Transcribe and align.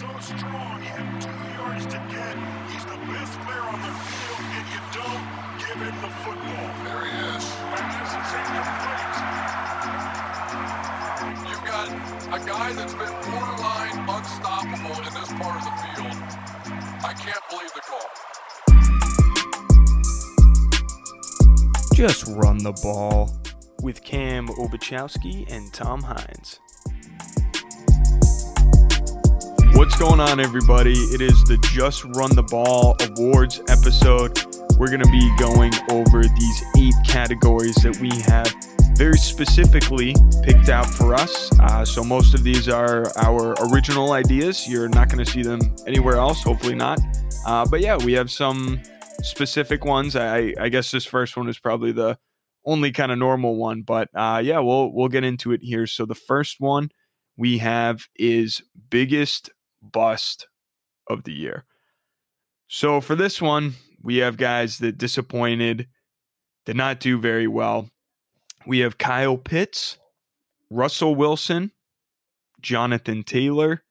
so 0.00 0.08
strong. 0.18 0.80
He 0.80 0.88
had 0.88 1.20
two 1.20 1.28
yards 1.60 1.84
to 1.92 2.00
get. 2.08 2.32
He's 2.72 2.84
the 2.88 2.96
best 3.12 3.36
player 3.44 3.60
on 3.68 3.84
the 3.84 3.92
field, 3.92 4.40
and 4.56 4.64
you 4.72 4.80
don't 4.96 5.28
give 5.60 5.76
him 5.76 5.92
the 6.00 6.08
football. 6.24 6.72
There 6.88 7.04
he 7.04 7.12
is. 7.36 7.44
Pass 7.76 8.16
is 8.16 8.32
incomplete. 8.32 9.20
You've 11.50 11.64
got 11.68 11.92
a 12.32 12.40
guy 12.48 12.72
that's 12.72 12.96
been 12.96 13.12
borderline 13.28 14.00
unstoppable 14.08 14.96
in 15.04 15.12
this 15.20 15.28
part 15.36 15.60
of 15.60 15.68
the 15.68 15.74
field. 15.84 16.16
I 17.04 17.12
can't 17.12 17.44
believe 17.50 17.72
the 17.76 17.84
call. 17.84 18.08
Just 21.92 22.24
run 22.38 22.56
the 22.56 22.72
ball 22.82 23.36
with 23.82 24.02
Cam 24.02 24.48
Obachowski 24.48 25.44
and 25.52 25.70
Tom 25.74 26.02
Hines. 26.02 26.58
What's 29.80 29.96
going 29.96 30.20
on, 30.20 30.40
everybody? 30.40 30.92
It 30.92 31.22
is 31.22 31.42
the 31.44 31.56
Just 31.72 32.04
Run 32.04 32.36
the 32.36 32.42
Ball 32.42 32.94
Awards 33.00 33.62
episode. 33.66 34.38
We're 34.76 34.88
going 34.90 35.00
to 35.00 35.10
be 35.10 35.34
going 35.38 35.72
over 35.88 36.22
these 36.22 36.64
eight 36.76 36.92
categories 37.08 37.76
that 37.76 37.96
we 37.98 38.10
have 38.30 38.54
very 38.94 39.16
specifically 39.16 40.14
picked 40.42 40.68
out 40.68 40.84
for 40.84 41.14
us. 41.14 41.50
Uh, 41.58 41.82
so, 41.86 42.04
most 42.04 42.34
of 42.34 42.44
these 42.44 42.68
are 42.68 43.10
our 43.16 43.54
original 43.72 44.12
ideas. 44.12 44.68
You're 44.68 44.90
not 44.90 45.08
going 45.08 45.24
to 45.24 45.30
see 45.30 45.42
them 45.42 45.60
anywhere 45.86 46.16
else, 46.16 46.42
hopefully, 46.42 46.74
not. 46.74 47.00
Uh, 47.46 47.64
but 47.64 47.80
yeah, 47.80 47.96
we 47.96 48.12
have 48.12 48.30
some 48.30 48.82
specific 49.22 49.86
ones. 49.86 50.14
I, 50.14 50.52
I 50.60 50.68
guess 50.68 50.90
this 50.90 51.06
first 51.06 51.38
one 51.38 51.48
is 51.48 51.58
probably 51.58 51.92
the 51.92 52.18
only 52.66 52.92
kind 52.92 53.10
of 53.10 53.16
normal 53.16 53.56
one, 53.56 53.80
but 53.80 54.10
uh, 54.14 54.42
yeah, 54.44 54.58
we'll 54.58 54.92
we'll 54.92 55.08
get 55.08 55.24
into 55.24 55.52
it 55.52 55.62
here. 55.62 55.86
So 55.86 56.04
the 56.04 56.14
first 56.14 56.56
one 56.58 56.90
we 57.38 57.56
have 57.56 58.08
is 58.14 58.62
biggest 58.90 59.48
bust 59.82 60.46
of 61.08 61.24
the 61.24 61.32
year. 61.32 61.64
So 62.68 63.00
for 63.00 63.14
this 63.14 63.42
one, 63.42 63.74
we 64.02 64.18
have 64.18 64.36
guys 64.36 64.78
that 64.78 64.98
disappointed, 64.98 65.88
did 66.66 66.76
not 66.76 67.00
do 67.00 67.18
very 67.18 67.46
well. 67.46 67.90
We 68.66 68.80
have 68.80 68.98
Kyle 68.98 69.36
Pitts, 69.36 69.98
Russell 70.70 71.14
Wilson, 71.14 71.72
Jonathan 72.60 73.24
Taylor, 73.24 73.82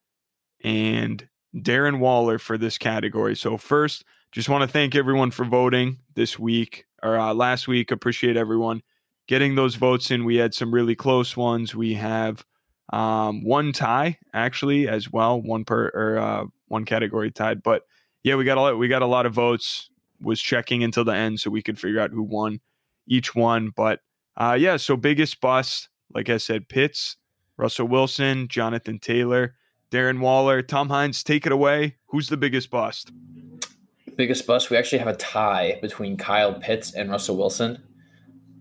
and 0.64 1.28
Darren 1.56 2.00
Waller 2.00 2.40
for 2.40 2.58
this 2.58 2.78
category. 2.78 3.36
So 3.36 3.58
first, 3.58 4.06
just 4.32 4.50
want 4.50 4.62
to 4.62 4.68
thank 4.68 4.96
everyone 4.96 5.32
for 5.32 5.44
voting 5.44 5.98
this 6.16 6.38
week 6.38 6.86
or 7.02 7.18
uh, 7.18 7.34
last 7.34 7.68
week. 7.68 7.92
Appreciate 7.92 8.38
everyone 8.38 8.82
getting 9.28 9.56
those 9.56 9.76
votes 9.76 10.12
in. 10.12 10.24
We 10.24 10.38
had 10.38 10.54
some 10.54 10.74
really 10.74 10.96
close 10.96 11.36
ones. 11.36 11.76
We 11.76 11.96
have 11.96 12.46
um, 12.92 13.44
one 13.44 13.72
tie 13.72 14.18
actually 14.34 14.88
as 14.88 15.12
well, 15.12 15.42
one 15.42 15.66
per 15.66 15.92
or 15.94 16.18
uh, 16.18 16.46
one 16.68 16.86
category 16.86 17.32
tied. 17.32 17.64
But 17.64 17.84
yeah, 18.24 18.36
we 18.36 18.46
got 18.46 18.58
a 18.58 18.62
lot. 18.62 18.78
We 18.78 18.88
got 18.88 19.02
a 19.02 19.08
lot 19.08 19.26
of 19.26 19.34
votes. 19.34 19.90
Was 20.22 20.42
checking 20.42 20.84
until 20.84 21.06
the 21.06 21.16
end 21.16 21.40
so 21.40 21.50
we 21.50 21.62
could 21.62 21.80
figure 21.80 22.02
out 22.02 22.12
who 22.12 22.24
won 22.24 22.60
each 23.08 23.36
one. 23.36 23.72
But 23.74 24.02
uh, 24.36 24.58
yeah, 24.60 24.76
so 24.76 24.98
biggest 24.98 25.40
bust, 25.40 25.88
like 26.14 26.28
I 26.28 26.36
said, 26.36 26.68
Pitts, 26.68 27.16
Russell 27.56 27.88
Wilson, 27.88 28.50
Jonathan 28.50 29.00
Taylor, 29.00 29.56
Darren 29.92 30.20
Waller, 30.20 30.62
Tom 30.62 30.90
Hines. 30.90 31.24
Take 31.24 31.46
it 31.46 31.54
away. 31.54 31.96
Who's 32.08 32.28
the 32.28 32.36
biggest 32.36 32.70
bust? 32.70 33.14
biggest 34.20 34.46
bust, 34.46 34.70
we 34.70 34.76
actually 34.76 34.98
have 34.98 35.08
a 35.08 35.16
tie 35.16 35.80
between 35.82 36.18
Kyle 36.18 36.54
Pitts 36.54 36.94
and 36.94 37.10
Russell 37.10 37.38
Wilson. 37.38 37.82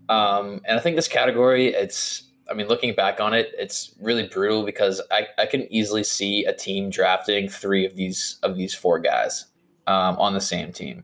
Um, 0.07 0.61
and 0.63 0.79
I 0.79 0.79
think 0.79 0.95
this 0.95 1.09
category, 1.09 1.73
it's, 1.73 2.28
I 2.49 2.53
mean, 2.53 2.67
looking 2.67 2.93
back 2.95 3.19
on 3.19 3.33
it, 3.33 3.53
it's 3.57 3.93
really 3.99 4.27
brutal 4.27 4.63
because 4.63 5.01
I, 5.11 5.27
I 5.37 5.45
can 5.45 5.71
easily 5.71 6.03
see 6.03 6.45
a 6.45 6.53
team 6.53 6.89
drafting 6.89 7.49
three 7.49 7.85
of 7.85 7.95
these 7.95 8.37
of 8.43 8.57
these 8.57 8.73
four 8.73 8.99
guys 8.99 9.45
um, 9.87 10.17
on 10.17 10.33
the 10.33 10.41
same 10.41 10.71
team. 10.71 11.03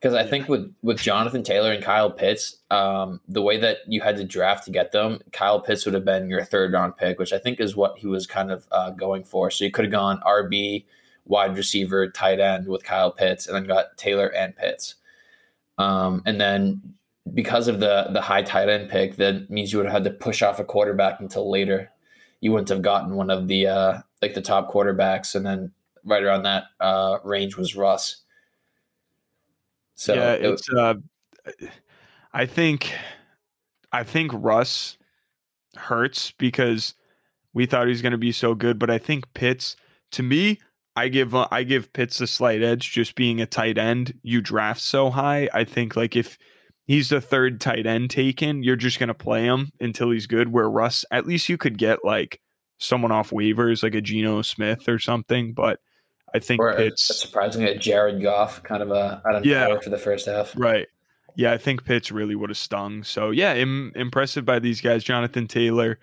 Because 0.00 0.14
I 0.14 0.24
think 0.26 0.48
with 0.48 0.74
with 0.82 0.98
Jonathan 0.98 1.42
Taylor 1.42 1.72
and 1.72 1.82
Kyle 1.82 2.10
Pitts, 2.10 2.56
um, 2.70 3.20
the 3.28 3.42
way 3.42 3.56
that 3.58 3.78
you 3.86 4.00
had 4.00 4.16
to 4.16 4.24
draft 4.24 4.64
to 4.64 4.70
get 4.70 4.92
them, 4.92 5.20
Kyle 5.32 5.60
Pitts 5.60 5.84
would 5.84 5.94
have 5.94 6.04
been 6.04 6.28
your 6.28 6.44
third 6.44 6.72
round 6.72 6.96
pick, 6.96 7.18
which 7.18 7.32
I 7.32 7.38
think 7.38 7.60
is 7.60 7.76
what 7.76 7.98
he 7.98 8.06
was 8.06 8.26
kind 8.26 8.50
of 8.50 8.66
uh, 8.72 8.90
going 8.90 9.24
for. 9.24 9.50
So 9.50 9.64
you 9.64 9.70
could 9.70 9.84
have 9.84 9.92
gone 9.92 10.20
RB, 10.26 10.84
wide 11.24 11.56
receiver, 11.56 12.10
tight 12.10 12.40
end 12.40 12.66
with 12.66 12.84
Kyle 12.84 13.12
Pitts, 13.12 13.46
and 13.46 13.54
then 13.54 13.64
got 13.64 13.96
Taylor 13.96 14.26
and 14.26 14.56
Pitts. 14.56 14.96
Um, 15.78 16.22
and 16.26 16.40
then 16.40 16.94
because 17.32 17.68
of 17.68 17.80
the 17.80 18.08
the 18.12 18.20
high 18.20 18.42
tight 18.42 18.68
end 18.68 18.90
pick, 18.90 19.16
that 19.16 19.50
means 19.50 19.72
you 19.72 19.78
would 19.78 19.86
have 19.86 20.02
had 20.02 20.04
to 20.04 20.10
push 20.10 20.42
off 20.42 20.58
a 20.58 20.64
quarterback 20.64 21.20
until 21.20 21.50
later. 21.50 21.90
You 22.40 22.52
wouldn't 22.52 22.70
have 22.70 22.82
gotten 22.82 23.14
one 23.14 23.30
of 23.30 23.48
the 23.48 23.66
uh, 23.66 23.98
like 24.20 24.34
the 24.34 24.42
top 24.42 24.70
quarterbacks, 24.70 25.34
and 25.34 25.46
then 25.46 25.72
right 26.04 26.22
around 26.22 26.42
that 26.42 26.64
uh, 26.80 27.18
range 27.24 27.56
was 27.56 27.76
Russ. 27.76 28.22
So 29.94 30.14
yeah, 30.14 30.32
it's. 30.32 30.68
It, 30.68 30.78
uh, 30.78 30.94
I 32.32 32.46
think, 32.46 32.92
I 33.92 34.04
think 34.04 34.30
Russ 34.34 34.96
hurts 35.76 36.30
because 36.32 36.94
we 37.52 37.66
thought 37.66 37.86
he 37.86 37.90
was 37.90 38.02
going 38.02 38.12
to 38.12 38.18
be 38.18 38.32
so 38.32 38.54
good, 38.54 38.78
but 38.78 38.90
I 38.90 38.98
think 38.98 39.32
Pitts, 39.34 39.76
to 40.12 40.22
me, 40.22 40.58
I 40.96 41.08
give 41.08 41.34
uh, 41.34 41.48
I 41.50 41.62
give 41.62 41.92
Pitts 41.92 42.20
a 42.20 42.26
slight 42.26 42.62
edge 42.62 42.90
just 42.92 43.14
being 43.14 43.40
a 43.40 43.46
tight 43.46 43.78
end. 43.78 44.18
You 44.22 44.40
draft 44.40 44.80
so 44.80 45.10
high. 45.10 45.48
I 45.52 45.64
think 45.64 45.96
like 45.96 46.16
if 46.16 46.38
he's 46.84 47.08
the 47.08 47.20
third 47.20 47.60
tight 47.60 47.86
end 47.86 48.10
taken, 48.10 48.62
you're 48.62 48.76
just 48.76 48.98
gonna 48.98 49.14
play 49.14 49.44
him 49.44 49.70
until 49.80 50.10
he's 50.10 50.26
good. 50.26 50.52
Where 50.52 50.68
Russ, 50.70 51.04
at 51.10 51.26
least 51.26 51.48
you 51.48 51.56
could 51.58 51.78
get 51.78 52.04
like 52.04 52.40
someone 52.78 53.12
off 53.12 53.30
waivers, 53.30 53.82
like 53.82 53.94
a 53.94 54.00
Geno 54.00 54.42
Smith 54.42 54.88
or 54.88 54.98
something. 54.98 55.52
But 55.52 55.80
I 56.34 56.38
think 56.38 56.60
or 56.60 56.70
a, 56.70 56.88
a 56.88 56.96
surprisingly 56.96 57.70
a 57.70 57.78
Jared 57.78 58.22
Goff 58.22 58.62
kind 58.62 58.82
of 58.82 58.90
a 58.90 59.22
I 59.24 59.32
don't 59.32 59.44
yeah, 59.44 59.68
know 59.68 59.80
for 59.80 59.90
the 59.90 59.98
first 59.98 60.26
half. 60.26 60.52
Right. 60.56 60.88
Yeah, 61.34 61.52
I 61.52 61.58
think 61.58 61.84
Pitts 61.84 62.12
really 62.12 62.34
would 62.34 62.50
have 62.50 62.58
stung. 62.58 63.04
So 63.04 63.30
yeah, 63.30 63.54
Im- 63.54 63.92
impressive 63.94 64.44
by 64.44 64.58
these 64.58 64.80
guys. 64.80 65.02
Jonathan 65.02 65.46
Taylor 65.46 65.98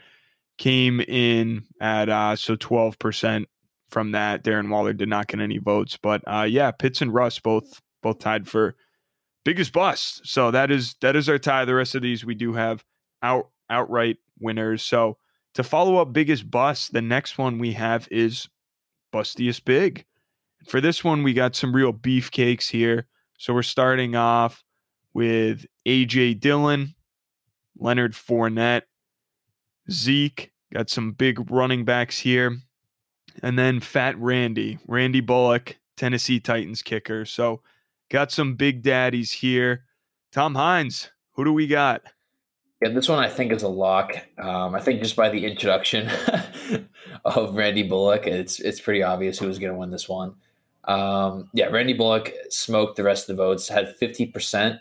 came 0.57 0.99
in 1.01 1.65
at 1.79 2.09
uh 2.09 2.35
so 2.35 2.55
twelve 2.55 2.97
percent 2.99 3.47
from 3.89 4.11
that. 4.11 4.43
Darren 4.43 4.69
Waller 4.69 4.93
did 4.93 5.09
not 5.09 5.27
get 5.27 5.39
any 5.39 5.57
votes, 5.57 5.97
but 6.01 6.21
uh, 6.27 6.47
yeah, 6.49 6.71
Pitts 6.71 7.01
and 7.01 7.13
Russ 7.13 7.39
both 7.39 7.81
both 8.01 8.19
tied 8.19 8.47
for 8.47 8.75
biggest 9.49 9.73
bust. 9.73 10.21
So 10.27 10.51
that 10.51 10.69
is 10.69 10.93
that 11.01 11.15
is 11.15 11.27
our 11.27 11.39
tie. 11.39 11.65
The 11.65 11.73
rest 11.73 11.95
of 11.95 12.03
these 12.03 12.23
we 12.23 12.35
do 12.35 12.53
have 12.53 12.85
out 13.23 13.49
outright 13.67 14.17
winners. 14.39 14.83
So 14.83 15.17
to 15.55 15.63
follow 15.63 15.97
up 15.97 16.13
biggest 16.13 16.51
bust, 16.51 16.93
the 16.93 17.01
next 17.01 17.39
one 17.39 17.57
we 17.57 17.73
have 17.73 18.07
is 18.11 18.47
bustiest 19.11 19.65
big. 19.65 20.05
For 20.67 20.79
this 20.79 21.03
one, 21.03 21.23
we 21.23 21.33
got 21.33 21.55
some 21.55 21.75
real 21.75 21.91
beefcakes 21.91 22.69
here. 22.69 23.07
So 23.39 23.55
we're 23.55 23.63
starting 23.63 24.15
off 24.15 24.63
with 25.15 25.65
AJ 25.83 26.39
Dillon, 26.39 26.93
Leonard 27.75 28.13
Fournette, 28.13 28.83
Zeke. 29.89 30.51
Got 30.71 30.91
some 30.91 31.13
big 31.13 31.49
running 31.49 31.85
backs 31.85 32.19
here 32.19 32.59
and 33.41 33.57
then 33.57 33.79
Fat 33.79 34.15
Randy, 34.19 34.77
Randy 34.87 35.21
Bullock, 35.21 35.77
Tennessee 35.97 36.39
Titans 36.39 36.83
kicker. 36.83 37.25
So 37.25 37.63
got 38.09 38.31
some 38.31 38.55
big 38.55 38.81
daddies 38.81 39.31
here. 39.31 39.85
Tom 40.31 40.55
Hines, 40.55 41.11
who 41.33 41.43
do 41.43 41.53
we 41.53 41.67
got? 41.67 42.01
Yeah, 42.81 42.89
this 42.89 43.09
one 43.09 43.19
I 43.19 43.29
think 43.29 43.51
is 43.51 43.63
a 43.63 43.67
lock. 43.67 44.13
Um, 44.37 44.75
I 44.75 44.79
think 44.79 45.01
just 45.01 45.15
by 45.15 45.29
the 45.29 45.45
introduction 45.45 46.09
of 47.25 47.55
Randy 47.55 47.83
Bullock, 47.83 48.27
it's 48.27 48.59
it's 48.59 48.79
pretty 48.79 49.03
obvious 49.03 49.39
who 49.39 49.47
was 49.47 49.59
going 49.59 49.73
to 49.73 49.77
win 49.77 49.91
this 49.91 50.07
one. 50.07 50.35
Um, 50.85 51.49
yeah, 51.53 51.65
Randy 51.65 51.93
Bullock 51.93 52.33
smoked 52.49 52.95
the 52.95 53.03
rest 53.03 53.29
of 53.29 53.35
the 53.35 53.43
votes, 53.43 53.67
had 53.67 53.95
fifty 53.97 54.25
percent 54.25 54.79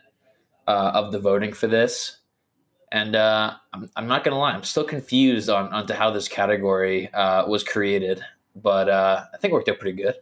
uh, 0.67 0.93
of 0.95 1.11
the 1.13 1.19
voting 1.19 1.53
for 1.53 1.67
this, 1.67 2.19
and 2.93 3.17
uh, 3.17 3.55
I'm, 3.73 3.91
I'm 3.97 4.07
not 4.07 4.23
going 4.23 4.33
to 4.33 4.39
lie, 4.39 4.53
I'm 4.53 4.63
still 4.63 4.85
confused 4.85 5.51
on 5.51 5.73
onto 5.73 5.95
how 5.95 6.11
this 6.11 6.29
category 6.29 7.13
uh, 7.13 7.49
was 7.49 7.65
created 7.65 8.23
but 8.63 8.89
uh, 8.89 9.25
I 9.33 9.37
think 9.39 9.53
it 9.53 9.55
worked 9.55 9.69
out 9.69 9.79
pretty 9.79 10.01
good. 10.01 10.15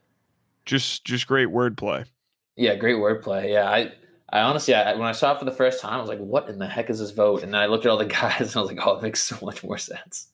Just 0.65 1.05
just 1.05 1.27
great 1.27 1.49
wordplay. 1.49 2.07
Yeah, 2.57 2.75
great 2.75 2.97
wordplay. 2.97 3.53
Yeah, 3.53 3.71
I 3.71 3.93
I 4.31 4.41
honestly 4.41 4.75
I, 4.75 4.95
when 4.95 5.07
I 5.07 5.13
saw 5.13 5.33
it 5.33 5.39
for 5.39 5.45
the 5.45 5.53
first 5.53 5.81
time, 5.81 5.95
I 5.95 6.01
was 6.01 6.09
like, 6.09 6.19
"What 6.19 6.49
in 6.49 6.59
the 6.59 6.67
heck 6.67 6.91
is 6.91 6.99
this 6.99 7.11
vote?" 7.11 7.43
And 7.43 7.55
then 7.55 7.61
I 7.61 7.67
looked 7.67 7.87
at 7.87 7.91
all 7.91 7.99
the 7.99 8.05
guys 8.07 8.41
and 8.41 8.57
I 8.57 8.61
was 8.61 8.71
like, 8.71 8.85
"Oh, 8.85 8.97
it 8.97 9.03
makes 9.03 9.23
so 9.25 9.37
much 9.45 9.63
more 9.63 9.79
sense." 9.79 10.29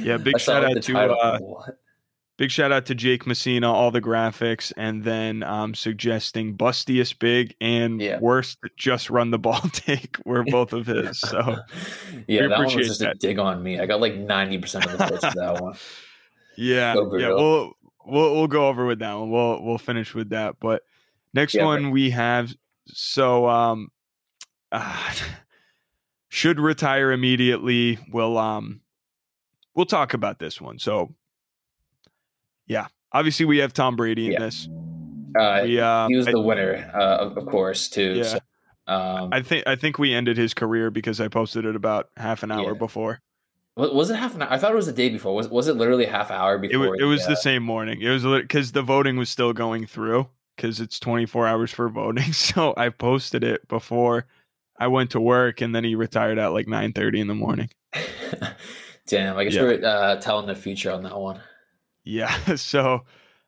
Yeah, 0.00 0.18
big 0.18 0.38
shout 0.38 0.64
out 0.64 0.82
to 0.82 0.98
uh, 0.98 1.38
big 2.36 2.50
shout 2.50 2.72
out 2.72 2.86
to 2.86 2.94
Jake 2.94 3.26
Messina, 3.26 3.72
all 3.72 3.90
the 3.90 4.02
graphics, 4.02 4.72
and 4.76 5.04
then 5.04 5.42
um, 5.44 5.74
suggesting 5.74 6.56
bustiest 6.56 7.18
big 7.18 7.54
and 7.60 8.02
yeah. 8.02 8.18
worst 8.18 8.58
just 8.76 9.08
run 9.08 9.30
the 9.30 9.38
ball 9.38 9.60
take 9.72 10.18
were 10.26 10.44
both 10.44 10.72
of 10.72 10.86
his. 10.86 11.20
So 11.20 11.56
yeah, 12.26 12.48
that 12.48 12.58
one 12.58 12.64
was 12.64 12.74
just 12.74 13.00
that. 13.00 13.14
a 13.16 13.18
dig 13.18 13.38
on 13.38 13.62
me. 13.62 13.80
I 13.80 13.86
got 13.86 14.00
like 14.00 14.16
ninety 14.16 14.58
percent 14.58 14.84
of 14.86 14.92
the 14.92 15.06
votes 15.06 15.24
for 15.24 15.40
that 15.40 15.62
one. 15.62 15.74
Yeah, 16.56 16.94
yeah. 16.94 17.28
We'll 17.28 17.72
we'll 18.04 18.34
we'll 18.34 18.48
go 18.48 18.68
over 18.68 18.84
with 18.84 18.98
that 18.98 19.14
one. 19.14 19.30
We'll 19.30 19.62
we'll 19.62 19.78
finish 19.78 20.14
with 20.14 20.30
that. 20.30 20.56
But 20.60 20.82
next 21.34 21.54
yeah, 21.54 21.64
one 21.64 21.90
we 21.90 22.10
have 22.10 22.54
so 22.86 23.48
um 23.48 23.90
uh, 24.70 25.12
should 26.28 26.58
retire 26.60 27.12
immediately. 27.12 27.98
We'll 28.10 28.38
um 28.38 28.80
we'll 29.74 29.86
talk 29.86 30.14
about 30.14 30.38
this 30.38 30.60
one. 30.60 30.78
So 30.78 31.14
yeah, 32.66 32.86
obviously 33.12 33.46
we 33.46 33.58
have 33.58 33.72
Tom 33.72 33.96
Brady 33.96 34.26
in 34.26 34.32
Yeah. 34.32 34.38
this. 34.40 34.68
Uh, 35.38 35.60
We, 35.64 35.80
uh, 35.80 36.08
he 36.08 36.16
was 36.16 36.28
I- 36.28 36.32
the 36.32 36.40
winner, 36.40 36.90
uh, 36.94 37.16
of, 37.34 37.46
course, 37.46 37.88
too. 37.88 38.14
Yeah. 38.16 38.22
So, 38.24 38.38
um, 38.86 39.30
I 39.32 39.40
think 39.40 39.66
I 39.66 39.76
think 39.76 39.98
we 39.98 40.12
ended 40.12 40.36
his 40.36 40.52
career 40.52 40.90
because 40.90 41.20
I 41.20 41.28
posted 41.28 41.64
it 41.64 41.74
about 41.74 42.10
half 42.18 42.42
an 42.42 42.50
hour 42.52 42.72
Yeah. 42.72 42.78
before. 42.78 43.20
was 43.74 44.10
it 44.10 44.16
half 44.16 44.34
an 44.34 44.42
hour? 44.42 44.52
I 44.52 44.58
thought 44.58 44.72
it 44.72 44.76
was 44.76 44.86
the 44.86 44.92
day 44.92 45.08
before. 45.08 45.34
Was 45.34 45.48
was 45.48 45.68
it 45.68 45.74
literally 45.76 46.04
half 46.04 46.30
hour 46.30 46.56
It 46.56 46.68
before? 46.68 46.90
was, 46.90 47.00
it 47.00 47.04
was 47.04 47.26
uh, 47.26 47.30
the 47.30 47.36
same 47.36 47.62
morning. 47.62 48.02
It 48.02 48.10
was 48.10 48.24
because 48.24 48.72
the 48.72 48.82
voting 48.82 49.16
was 49.16 49.30
still 49.30 49.54
going 49.54 49.86
through 49.86 50.28
because 50.56 50.80
it's 50.80 50.98
24 51.00 51.46
hours 51.46 51.70
for 51.70 51.88
voting. 51.88 52.32
So 52.32 52.74
I 52.76 52.88
posted 52.90 53.44
it 53.44 53.66
before 53.68 54.26
I 54.78 54.86
went 54.88 55.10
to 55.12 55.20
work, 55.20 55.60
and 55.60 55.74
then 55.74 55.84
he 55.84 55.94
retired 55.94 56.38
at 56.38 56.48
like 56.52 56.66
9:30 56.66 57.20
in 57.20 57.26
the 57.28 57.34
morning. 57.34 57.70
Damn, 59.06 59.36
I 59.36 59.44
guess 59.44 59.54
Yeah. 59.54 59.62
we're 59.62 59.84
uh, 59.84 60.16
telling 60.16 60.46
the 60.46 60.54
future 60.54 60.90
on 60.90 61.02
that 61.04 61.18
one. 61.18 61.40
Yeah. 62.04 62.36
So, 62.56 63.04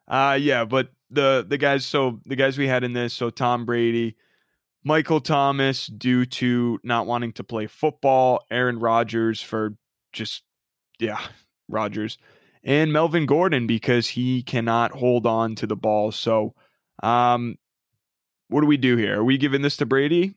uh, 0.09 0.39
yeah, 0.41 0.65
but 0.65 0.91
the 1.11 1.45
the 1.49 1.59
guys, 1.59 1.85
so 1.87 2.21
the 2.27 2.37
guys 2.37 2.59
we 2.59 2.67
had 2.69 2.85
in 2.85 2.93
this, 2.93 3.15
so 3.15 3.31
Tom 3.31 3.65
Brady, 3.65 4.17
Michael 4.85 5.21
Thomas, 5.21 5.87
due 5.87 6.27
to 6.27 6.79
not 6.83 7.07
wanting 7.07 7.33
to 7.35 7.45
play 7.45 7.67
football, 7.67 8.45
Aaron 8.51 8.79
Rodgers 8.79 9.41
for 9.41 9.77
just, 10.13 10.43
yeah, 10.99 11.21
Rodgers, 11.69 12.19
and 12.63 12.93
Melvin 12.93 13.27
Gordon 13.27 13.67
because 13.67 14.09
he 14.09 14.43
cannot 14.43 14.93
hold 14.93 15.27
on 15.27 15.55
to 15.57 15.67
the 15.67 15.77
ball. 15.77 16.13
So, 16.13 16.55
um, 17.03 17.57
what 18.49 18.61
do 18.61 18.67
we 18.67 18.77
do 18.77 18.97
here? 18.97 19.21
Are 19.21 19.25
we 19.25 19.39
giving 19.39 19.63
this 19.63 19.77
to 19.79 19.87
Brady, 19.87 20.35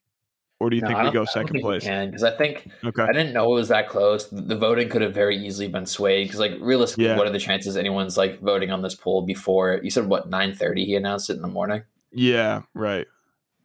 or 0.60 0.70
do 0.70 0.76
you 0.76 0.82
No, 0.82 0.88
think 0.88 1.04
we 1.04 1.12
go 1.12 1.26
second 1.26 1.62
place? 1.62 1.84
because 1.84 2.24
I 2.24 2.32
think 2.32 2.68
Okay. 2.84 3.04
I 3.04 3.12
didn't 3.12 3.34
know 3.34 3.52
it 3.52 3.56
was 3.56 3.68
that 3.68 3.90
close. 3.90 4.28
The 4.32 4.56
voting 4.56 4.90
could 4.90 5.02
have 5.02 5.14
very 5.14 5.38
easily 5.38 5.68
been 5.68 5.86
swayed 5.86 6.28
because, 6.28 6.40
like, 6.40 6.54
realistically, 6.60 7.06
Yeah. 7.06 7.18
what 7.18 7.28
are 7.28 7.32
the 7.32 7.40
chances 7.40 7.78
anyone's 7.78 8.18
like 8.18 8.40
voting 8.42 8.72
on 8.72 8.82
this 8.82 8.96
poll 8.96 9.22
before 9.24 9.80
you 9.84 9.90
said 9.92 10.08
what 10.08 10.30
nine 10.30 10.56
thirty? 10.56 10.86
He 10.86 10.96
announced 10.96 11.30
it 11.30 11.36
in 11.36 11.42
the 11.42 11.48
morning. 11.48 11.84
Yeah. 12.12 12.62
Right. 12.74 13.06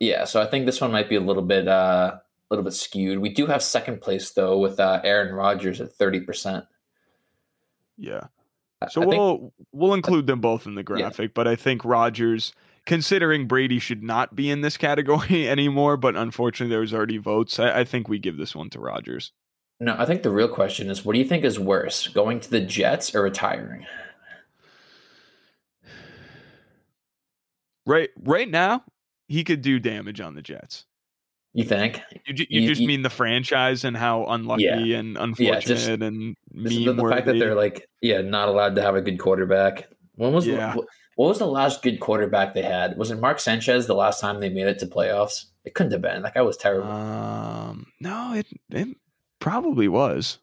Yeah, 0.01 0.25
so 0.25 0.43
I 0.43 0.47
think 0.47 0.67
this 0.67 0.81
one 0.81 0.91
might 0.91 1.09
be 1.09 1.15
a 1.15 1.21
little 1.21 1.45
bit 1.45 1.69
uh, 1.69 2.17
a 2.17 2.21
little 2.51 2.65
bit 2.65 2.73
skewed. 2.75 3.21
We 3.21 3.29
do 3.29 3.47
have 3.47 3.63
second 3.63 4.01
place 4.01 4.31
though 4.33 4.59
with 4.59 4.81
uh, 4.81 5.01
Aaron 5.05 5.33
Rodgers 5.33 5.81
at 5.81 5.93
thirty 5.93 6.19
percent. 6.21 6.65
Yeah. 7.97 8.27
So 8.91 9.03
I 9.03 9.07
we'll 9.07 9.53
we'll 9.71 9.95
include 9.95 10.27
them 10.27 10.41
both 10.41 10.67
in 10.67 10.75
the 10.75 10.83
graphic, 10.83 11.35
but 11.35 11.47
I 11.47 11.55
think 11.55 11.85
Rodgers, 11.85 12.53
considering 12.87 13.47
Brady 13.47 13.79
should 13.79 14.03
not 14.03 14.35
be 14.35 14.51
in 14.51 14.61
this 14.61 14.77
category 14.77 15.49
anymore, 15.49 15.97
but 15.97 16.17
unfortunately 16.17 16.71
there 16.71 16.81
was 16.81 16.93
already 16.95 17.19
votes. 17.19 17.59
I, 17.59 17.81
I 17.81 17.85
think 17.85 18.09
we 18.09 18.19
give 18.19 18.37
this 18.37 18.55
one 18.55 18.71
to 18.71 18.81
Rodgers. 18.81 19.33
No, 19.81 19.97
I 19.99 20.05
think 20.07 20.23
the 20.23 20.31
real 20.31 20.49
question 20.49 20.91
is, 20.91 21.05
what 21.05 21.13
do 21.15 21.19
you 21.19 21.25
think 21.25 21.45
is 21.45 21.59
worse, 21.59 22.07
going 22.09 22.39
to 22.41 22.51
the 22.51 22.61
Jets 22.61 23.15
or 23.15 23.23
retiring? 23.23 23.85
Right 27.85 28.11
right 28.23 28.49
now, 28.49 28.85
he 29.29 29.43
could 29.45 29.61
do 29.63 29.81
damage 29.81 30.21
on 30.21 30.35
the 30.35 30.43
Jets. 30.43 30.85
You 31.53 31.65
think? 31.65 32.01
You, 32.27 32.35
you 32.49 32.61
You- 32.63 32.69
just 32.69 32.81
you- 32.81 32.87
mean 32.87 33.03
the 33.03 33.11
franchise 33.11 33.85
and 33.85 33.97
how 33.97 34.25
unlucky 34.27 34.95
and 34.95 35.19
unfortunate 35.19 35.65
just- 35.65 35.89
and 35.89 36.01
meme 36.01 36.37
the, 36.65 36.93
the 36.93 37.09
fact 37.11 37.27
that 37.27 37.39
they're 37.39 37.55
like, 37.57 37.87
yeah, 38.01 38.21
not 38.23 38.49
allowed 38.49 38.77
to 38.77 38.83
have 38.83 38.95
a 38.95 39.03
good 39.03 39.19
quarterback. 39.19 39.89
When 40.15 40.33
was 40.33 40.47
Yeah. 40.47 40.75
the, 40.75 40.87
what 41.17 41.29
was 41.29 41.39
the 41.39 41.47
last 41.47 41.83
good 41.83 42.01
quarterback 42.01 42.55
they 42.55 42.63
had? 42.63 42.97
Was 42.97 43.11
it 43.11 43.21
Mark 43.21 43.39
Sanchez 43.41 43.87
the 43.87 43.95
last 43.95 44.21
time 44.21 44.41
they 44.41 44.49
made 44.49 44.67
it 44.67 44.79
to 44.81 44.87
playoffs? 44.87 45.47
It 45.65 45.75
couldn't 45.75 45.93
have 45.93 46.03
been. 46.03 46.23
That 46.23 46.35
guy 46.35 46.43
was 46.43 46.57
terrible. 46.57 46.91
um 46.91 47.87
no, 48.01 48.35
it 48.35 48.47
it 48.71 48.89
probably 49.39 49.89
was. 49.89 50.39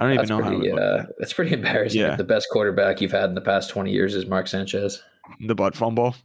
I 0.00 0.06
don't 0.08 0.16
that's 0.16 0.30
even 0.30 0.42
know 0.44 0.48
pretty. 0.58 0.70
how 0.70 0.76
Uh, 0.76 1.06
that's 1.18 1.32
pretty 1.32 1.52
embarrassing. 1.54 2.00
Yeah. 2.00 2.16
The 2.16 2.24
best 2.24 2.48
quarterback 2.50 3.00
you've 3.00 3.12
had 3.12 3.26
in 3.28 3.34
the 3.34 3.40
past 3.40 3.70
twenty 3.70 3.92
years 3.92 4.14
is 4.14 4.26
Mark 4.26 4.48
Sanchez. 4.48 5.02
the 5.46 5.54
butt 5.54 5.76
fumble. 5.76 6.16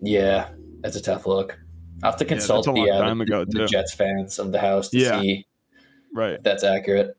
Yeah, 0.00 0.48
that's 0.80 0.96
a 0.96 1.02
tough 1.02 1.26
look. 1.26 1.58
I 2.02 2.06
have 2.06 2.16
to 2.16 2.24
consult 2.24 2.66
long 2.66 2.76
the, 2.76 2.90
uh, 2.90 3.14
the, 3.14 3.46
the. 3.50 3.66
Jets 3.66 3.92
fans 3.92 4.38
of 4.38 4.52
the 4.52 4.58
house 4.58 4.88
to 4.90 4.98
Yeah. 4.98 5.20
see 5.20 5.46
Right. 6.14 6.32
if 6.34 6.42
that's 6.42 6.64
accurate. 6.64 7.14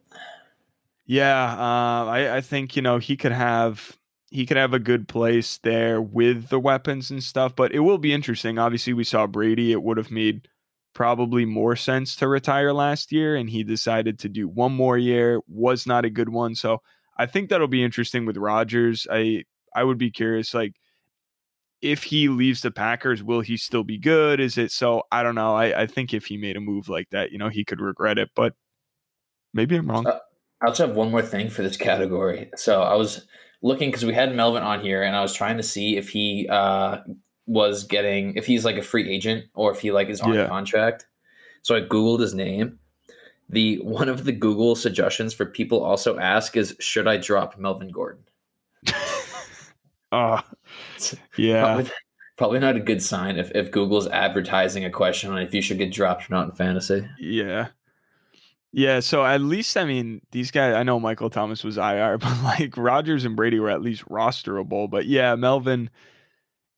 Yeah, 1.05 1.43
uh, 1.53 2.05
I, 2.05 2.37
I 2.37 2.41
think 2.41 2.75
you 2.75 2.81
know 2.81 2.97
he 2.97 3.15
could 3.17 3.31
have 3.31 3.97
he 4.31 4.45
could 4.45 4.57
have 4.57 4.73
a 4.73 4.79
good 4.79 5.07
place 5.09 5.59
there 5.61 6.01
with 6.01 6.47
the 6.47 6.59
weapons 6.59 7.11
and 7.11 7.21
stuff, 7.21 7.55
but 7.55 7.73
it 7.73 7.79
will 7.79 7.97
be 7.97 8.13
interesting. 8.13 8.57
Obviously, 8.57 8.93
we 8.93 9.03
saw 9.03 9.27
Brady; 9.27 9.71
it 9.71 9.83
would 9.83 9.97
have 9.97 10.09
made 10.09 10.47
probably 10.93 11.45
more 11.45 11.75
sense 11.75 12.15
to 12.15 12.27
retire 12.27 12.73
last 12.73 13.11
year, 13.11 13.35
and 13.35 13.49
he 13.49 13.63
decided 13.63 14.17
to 14.19 14.29
do 14.29 14.47
one 14.47 14.71
more 14.71 14.97
year. 14.97 15.41
Was 15.47 15.85
not 15.85 16.05
a 16.05 16.09
good 16.09 16.29
one, 16.29 16.55
so 16.55 16.81
I 17.17 17.25
think 17.25 17.49
that'll 17.49 17.67
be 17.67 17.83
interesting 17.83 18.25
with 18.25 18.37
Rodgers. 18.37 19.05
I 19.11 19.43
I 19.75 19.83
would 19.83 19.97
be 19.97 20.09
curious, 20.09 20.53
like 20.53 20.73
if 21.81 22.03
he 22.03 22.29
leaves 22.29 22.61
the 22.61 22.71
Packers, 22.71 23.21
will 23.21 23.41
he 23.41 23.57
still 23.57 23.83
be 23.83 23.97
good? 23.97 24.39
Is 24.39 24.57
it 24.57 24.71
so? 24.71 25.03
I 25.11 25.23
don't 25.23 25.35
know. 25.35 25.55
I, 25.55 25.81
I 25.81 25.87
think 25.87 26.13
if 26.13 26.25
he 26.27 26.37
made 26.37 26.55
a 26.55 26.61
move 26.61 26.87
like 26.87 27.09
that, 27.09 27.31
you 27.31 27.37
know, 27.37 27.49
he 27.49 27.65
could 27.65 27.81
regret 27.81 28.17
it, 28.17 28.29
but 28.35 28.53
maybe 29.53 29.75
I'm 29.75 29.89
wrong. 29.89 30.07
Uh, 30.07 30.19
I 30.61 30.67
also 30.67 30.87
have 30.87 30.95
one 30.95 31.11
more 31.11 31.23
thing 31.23 31.49
for 31.49 31.63
this 31.63 31.77
category. 31.77 32.51
So 32.55 32.83
I 32.83 32.95
was 32.95 33.25
looking 33.61 33.89
because 33.89 34.05
we 34.05 34.13
had 34.13 34.35
Melvin 34.35 34.63
on 34.63 34.81
here, 34.81 35.03
and 35.03 35.15
I 35.15 35.21
was 35.21 35.33
trying 35.33 35.57
to 35.57 35.63
see 35.63 35.97
if 35.97 36.09
he 36.09 36.47
uh, 36.49 36.99
was 37.45 37.83
getting 37.83 38.35
if 38.35 38.45
he's 38.45 38.65
like 38.65 38.77
a 38.77 38.81
free 38.81 39.09
agent 39.13 39.45
or 39.53 39.71
if 39.71 39.79
he 39.81 39.91
like 39.91 40.09
is 40.09 40.21
on 40.21 40.33
Yeah. 40.33 40.47
contract. 40.47 41.07
So 41.61 41.75
I 41.75 41.81
googled 41.81 42.19
his 42.21 42.33
name. 42.33 42.79
The 43.49 43.77
one 43.79 44.07
of 44.09 44.23
the 44.23 44.31
Google 44.31 44.75
suggestions 44.75 45.33
for 45.33 45.45
people 45.45 45.83
also 45.83 46.17
ask 46.17 46.55
is 46.55 46.75
should 46.79 47.07
I 47.07 47.17
drop 47.17 47.57
Melvin 47.59 47.89
Gordon? 47.89 48.23
Uh, 50.11 50.41
yeah. 51.37 51.61
Probably, 51.63 51.91
probably 52.37 52.59
not 52.59 52.75
a 52.75 52.79
good 52.79 53.01
sign 53.01 53.37
if, 53.37 53.51
if 53.53 53.71
Google's 53.71 54.07
advertising 54.07 54.85
a 54.85 54.89
question 54.89 55.31
on 55.31 55.39
if 55.41 55.53
you 55.53 55.61
should 55.61 55.77
get 55.77 55.91
dropped 55.91 56.29
or 56.29 56.33
not 56.33 56.45
in 56.45 56.51
fantasy. 56.51 57.07
Yeah. 57.19 57.67
Yeah, 58.73 59.01
so 59.01 59.25
at 59.25 59.41
least 59.41 59.75
I 59.75 59.83
mean 59.85 60.21
these 60.31 60.49
guys 60.51 60.73
I 60.75 60.83
know 60.83 60.99
Michael 60.99 61.29
Thomas 61.29 61.63
was 61.63 61.77
IR, 61.77 62.17
but 62.19 62.41
like 62.43 62.77
Rodgers 62.77 63.25
and 63.25 63.35
Brady 63.35 63.59
were 63.59 63.69
at 63.69 63.81
least 63.81 64.05
rosterable. 64.05 64.89
But 64.89 65.05
yeah, 65.05 65.35
Melvin, 65.35 65.89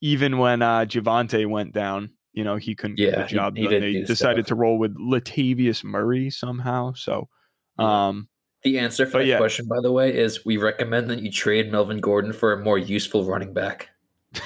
even 0.01 0.37
when 0.39 0.61
uh 0.61 0.85
Javonte 0.85 1.47
went 1.47 1.71
down, 1.73 2.11
you 2.33 2.43
know, 2.43 2.55
he 2.55 2.73
couldn't 2.75 2.95
get 2.95 3.13
Yeah, 3.13 3.21
the 3.23 3.27
job 3.27 3.57
he 3.57 3.67
done. 3.67 3.81
They 3.81 4.01
decided 4.01 4.45
stuff. 4.45 4.49
to 4.49 4.55
roll 4.55 4.77
with 4.79 4.97
Latavius 4.97 5.83
Murray 5.83 6.29
somehow. 6.31 6.93
So 6.93 7.29
um 7.77 8.27
The 8.63 8.79
answer 8.79 9.05
for 9.05 9.19
that 9.19 9.27
yeah. 9.27 9.37
question, 9.37 9.67
by 9.67 9.79
the 9.81 9.91
way, 9.91 10.15
is 10.15 10.43
we 10.43 10.57
recommend 10.57 11.09
that 11.11 11.21
you 11.21 11.31
trade 11.31 11.71
Melvin 11.71 11.99
Gordon 11.99 12.33
for 12.33 12.53
a 12.53 12.63
more 12.63 12.79
useful 12.79 13.23
running 13.25 13.53
back. 13.53 13.89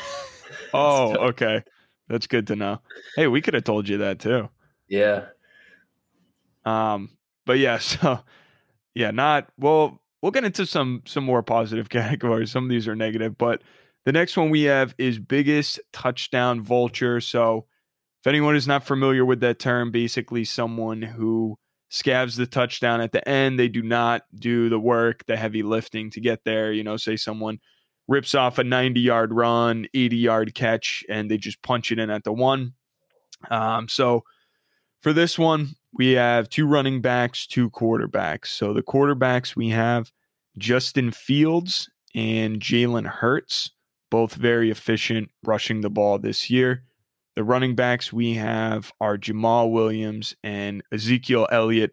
oh, 0.73 1.13
So- 1.13 1.19
okay. 1.29 1.63
That's 2.09 2.27
good 2.27 2.47
to 2.47 2.55
know. 2.55 2.79
Hey, 3.17 3.27
we 3.27 3.41
could 3.41 3.53
have 3.53 3.65
told 3.65 3.89
you 3.89 3.97
that 3.97 4.19
too. 4.19 4.47
Yeah. 4.87 5.25
Um, 6.65 7.09
but 7.47 7.57
yeah, 7.57 7.77
so 7.79 8.19
yeah, 8.93 9.09
not 9.09 9.49
well. 9.57 9.99
We'll 10.21 10.31
get 10.31 10.43
into 10.45 10.65
some 10.65 11.01
some 11.05 11.23
more 11.23 11.41
positive 11.41 11.89
categories. 11.97 12.51
Some 12.51 12.65
of 12.65 12.69
these 12.69 12.87
are 12.87 12.95
negative, 12.95 13.37
but 13.37 13.63
the 14.05 14.11
next 14.11 14.37
one 14.37 14.51
we 14.51 14.63
have 14.63 14.93
is 14.99 15.17
biggest 15.17 15.79
touchdown 15.91 16.61
vulture. 16.61 17.19
So, 17.19 17.65
if 18.21 18.27
anyone 18.27 18.55
is 18.55 18.67
not 18.67 18.85
familiar 18.85 19.25
with 19.25 19.39
that 19.39 19.59
term, 19.59 19.91
basically 19.91 20.43
someone 20.43 21.01
who 21.01 21.57
scabs 21.89 22.35
the 22.35 22.45
touchdown 22.45 23.01
at 23.01 23.11
the 23.11 23.27
end. 23.27 23.59
They 23.59 23.69
do 23.69 23.81
not 23.81 24.23
do 24.35 24.69
the 24.69 24.79
work, 24.79 25.25
the 25.25 25.37
heavy 25.37 25.63
lifting 25.63 26.09
to 26.11 26.21
get 26.21 26.43
there. 26.43 26.71
You 26.71 26.83
know, 26.83 26.97
say 26.97 27.15
someone 27.15 27.59
rips 28.07 28.35
off 28.35 28.57
a 28.57 28.63
90 28.63 28.99
yard 28.99 29.33
run, 29.33 29.87
80 29.93 30.17
yard 30.17 30.55
catch, 30.55 31.05
and 31.09 31.29
they 31.29 31.37
just 31.37 31.61
punch 31.61 31.91
it 31.91 31.99
in 31.99 32.09
at 32.09 32.23
the 32.23 32.33
one. 32.33 32.73
Um, 33.49 33.87
so 33.87 34.23
for 35.01 35.13
this 35.13 35.37
one, 35.37 35.75
we 35.93 36.13
have 36.13 36.49
two 36.49 36.67
running 36.67 37.01
backs, 37.01 37.47
two 37.47 37.69
quarterbacks. 37.69 38.47
So 38.47 38.73
the 38.73 38.83
quarterbacks 38.83 39.55
we 39.55 39.69
have 39.69 40.11
Justin 40.57 41.11
Fields 41.11 41.89
and 42.15 42.59
Jalen 42.59 43.05
Hurts, 43.07 43.71
both 44.09 44.33
very 44.33 44.71
efficient 44.71 45.29
rushing 45.43 45.81
the 45.81 45.89
ball 45.89 46.19
this 46.19 46.49
year. 46.49 46.83
The 47.35 47.43
running 47.43 47.75
backs 47.75 48.11
we 48.11 48.33
have 48.33 48.91
are 48.99 49.17
Jamaal 49.17 49.71
Williams 49.71 50.35
and 50.43 50.83
Ezekiel 50.91 51.47
Elliott, 51.51 51.91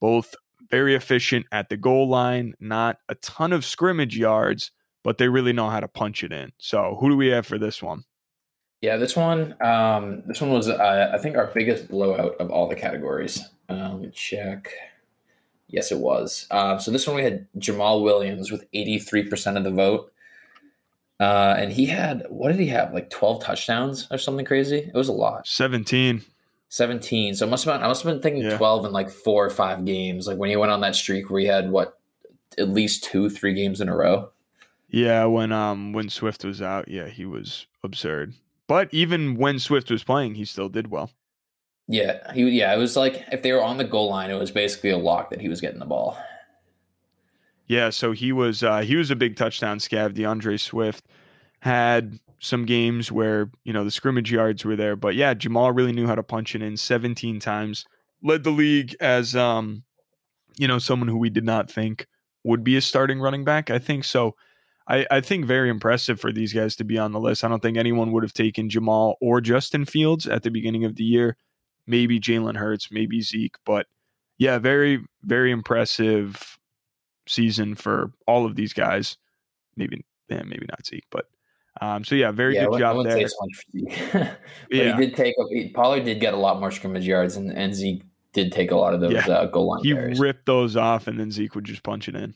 both 0.00 0.34
very 0.70 0.94
efficient 0.94 1.46
at 1.52 1.68
the 1.68 1.76
goal 1.76 2.08
line, 2.08 2.54
not 2.58 2.96
a 3.08 3.14
ton 3.16 3.52
of 3.52 3.64
scrimmage 3.64 4.16
yards, 4.16 4.72
but 5.04 5.18
they 5.18 5.28
really 5.28 5.52
know 5.52 5.68
how 5.68 5.80
to 5.80 5.88
punch 5.88 6.24
it 6.24 6.32
in. 6.32 6.52
So 6.58 6.96
who 6.98 7.10
do 7.10 7.16
we 7.16 7.28
have 7.28 7.46
for 7.46 7.58
this 7.58 7.82
one? 7.82 8.04
Yeah, 8.82 8.96
this 8.96 9.16
one, 9.16 9.54
um, 9.62 10.22
this 10.26 10.40
one 10.40 10.50
was, 10.50 10.68
uh, 10.68 11.10
I 11.14 11.16
think, 11.18 11.36
our 11.36 11.46
biggest 11.54 11.88
blowout 11.88 12.34
of 12.40 12.50
all 12.50 12.68
the 12.68 12.74
categories. 12.74 13.40
Um, 13.68 13.78
let 13.92 14.00
me 14.00 14.10
check. 14.12 14.70
Yes, 15.68 15.90
it 15.92 15.98
was. 15.98 16.46
Um, 16.50 16.78
so 16.80 16.90
this 16.90 17.06
one 17.06 17.16
we 17.16 17.22
had 17.22 17.46
Jamaal 17.56 18.02
Williams 18.02 18.50
with 18.50 18.66
eighty 18.74 18.98
three 18.98 19.22
percent 19.22 19.56
of 19.56 19.64
the 19.64 19.70
vote, 19.70 20.12
uh, 21.20 21.54
and 21.56 21.72
he 21.72 21.86
had 21.86 22.26
what 22.28 22.48
did 22.48 22.58
he 22.60 22.66
have? 22.66 22.92
Like 22.92 23.08
twelve 23.08 23.42
touchdowns 23.42 24.06
or 24.10 24.18
something 24.18 24.44
crazy. 24.44 24.78
It 24.78 24.94
was 24.94 25.08
a 25.08 25.12
lot. 25.12 25.46
17. 25.46 26.22
17. 26.68 27.34
So 27.34 27.46
it 27.46 27.50
must 27.50 27.64
have 27.66 27.74
been, 27.74 27.84
I 27.84 27.88
must 27.88 28.02
have 28.02 28.12
been 28.12 28.22
thinking 28.22 28.42
Yeah. 28.44 28.56
12 28.56 28.86
in 28.86 28.92
like 28.92 29.10
four 29.10 29.44
or 29.44 29.50
five 29.50 29.84
games. 29.84 30.26
Like 30.26 30.38
when 30.38 30.48
he 30.48 30.56
went 30.56 30.72
on 30.72 30.80
that 30.80 30.96
streak 30.96 31.28
where 31.30 31.40
he 31.40 31.46
had 31.46 31.70
what, 31.70 31.98
at 32.56 32.70
least 32.70 33.04
two, 33.04 33.28
three 33.28 33.52
games 33.52 33.80
in 33.82 33.90
a 33.90 33.96
row. 33.96 34.30
Yeah, 34.88 35.26
when 35.26 35.52
um 35.52 35.92
when 35.92 36.08
Swift 36.08 36.44
was 36.44 36.60
out, 36.60 36.88
yeah, 36.88 37.08
he 37.08 37.24
was 37.24 37.66
absurd. 37.84 38.34
But 38.72 38.88
even 38.90 39.34
when 39.34 39.58
Swift 39.58 39.90
was 39.90 40.02
playing, 40.02 40.36
he 40.36 40.46
still 40.46 40.70
did 40.70 40.90
well. 40.90 41.10
Yeah, 41.88 42.32
he 42.32 42.48
yeah, 42.48 42.72
it 42.72 42.78
was 42.78 42.96
like 42.96 43.22
if 43.30 43.42
they 43.42 43.52
were 43.52 43.62
on 43.62 43.76
the 43.76 43.84
goal 43.84 44.08
line, 44.08 44.30
it 44.30 44.38
was 44.38 44.50
basically 44.50 44.88
a 44.88 44.96
lock 44.96 45.28
that 45.28 45.42
he 45.42 45.50
was 45.50 45.60
getting 45.60 45.78
the 45.78 45.84
ball. 45.84 46.16
Yeah, 47.66 47.90
so 47.90 48.12
he 48.12 48.32
was 48.32 48.62
uh 48.62 48.80
he 48.80 48.96
was 48.96 49.10
a 49.10 49.14
big 49.14 49.36
touchdown 49.36 49.76
scav. 49.76 50.14
D'Andre 50.14 50.56
Swift 50.56 51.06
had 51.60 52.18
some 52.38 52.64
games 52.64 53.12
where, 53.12 53.50
you 53.62 53.74
know, 53.74 53.84
the 53.84 53.90
scrimmage 53.90 54.32
yards 54.32 54.64
were 54.64 54.74
there, 54.74 54.96
but 54.96 55.16
yeah, 55.16 55.34
Jamaal 55.34 55.76
really 55.76 55.92
knew 55.92 56.06
how 56.06 56.14
to 56.14 56.22
punch 56.22 56.54
it 56.54 56.62
in 56.62 56.78
17 56.78 57.40
times. 57.40 57.84
Led 58.22 58.42
the 58.42 58.50
league 58.50 58.96
as 59.00 59.36
um 59.36 59.84
you 60.56 60.66
know, 60.66 60.78
someone 60.78 61.08
who 61.08 61.18
we 61.18 61.28
did 61.28 61.44
not 61.44 61.70
think 61.70 62.06
would 62.42 62.64
be 62.64 62.78
a 62.78 62.80
starting 62.80 63.20
running 63.20 63.44
back. 63.44 63.68
I 63.68 63.78
think 63.78 64.04
so. 64.04 64.34
I, 64.88 65.06
I 65.10 65.20
think 65.20 65.46
very 65.46 65.68
impressive 65.70 66.20
for 66.20 66.32
these 66.32 66.52
guys 66.52 66.74
to 66.76 66.84
be 66.84 66.98
on 66.98 67.12
the 67.12 67.20
list. 67.20 67.44
I 67.44 67.48
don't 67.48 67.60
think 67.62 67.76
anyone 67.78 68.10
would 68.12 68.22
have 68.24 68.32
taken 68.34 68.68
Jamaal 68.68 69.14
or 69.20 69.40
Justin 69.40 69.84
Fields 69.84 70.26
at 70.26 70.42
the 70.42 70.50
beginning 70.50 70.84
of 70.84 70.96
the 70.96 71.04
year. 71.04 71.36
Maybe 71.86 72.18
Jalen 72.20 72.56
Hurts, 72.56 72.90
maybe 72.90 73.20
Zeke, 73.22 73.56
but 73.64 73.86
yeah, 74.38 74.58
very 74.58 75.04
very 75.22 75.50
impressive 75.50 76.58
season 77.26 77.74
for 77.74 78.12
all 78.26 78.44
of 78.46 78.56
these 78.56 78.72
guys. 78.72 79.16
Maybe 79.76 80.04
yeah, 80.28 80.42
maybe 80.42 80.66
not 80.70 80.86
Zeke, 80.86 81.06
but 81.10 81.26
um, 81.80 82.04
so 82.04 82.14
yeah, 82.14 82.30
very 82.30 82.54
Yeah, 82.54 82.66
good 82.66 82.78
job 82.78 83.04
there. 83.04 83.16
say 83.16 83.26
so 83.26 83.36
much 83.40 83.56
for 83.56 83.78
Zeke. 83.78 84.12
but 84.12 84.38
Yeah. 84.70 84.96
he 84.96 85.06
did 85.06 85.16
take 85.16 85.34
a, 85.38 85.44
he, 85.54 85.68
Pollard 85.70 86.04
did 86.04 86.20
get 86.20 86.34
a 86.34 86.36
lot 86.36 86.60
more 86.60 86.70
scrimmage 86.70 87.06
yards, 87.06 87.36
and, 87.36 87.50
and 87.50 87.74
Zeke 87.74 88.02
did 88.32 88.52
take 88.52 88.70
a 88.70 88.76
lot 88.76 88.94
of 88.94 89.00
those 89.00 89.12
Yeah. 89.12 89.26
uh, 89.28 89.46
goal 89.46 89.68
line 89.68 89.82
He 89.82 89.92
carries. 89.92 90.18
ripped 90.20 90.46
those 90.46 90.76
off, 90.76 91.06
and 91.06 91.18
then 91.18 91.30
Zeke 91.30 91.54
would 91.54 91.64
just 91.64 91.82
punch 91.82 92.08
it 92.08 92.14
in. 92.14 92.34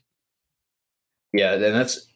Yeah, 1.32 1.54
and 1.54 1.74
that's 1.74 2.06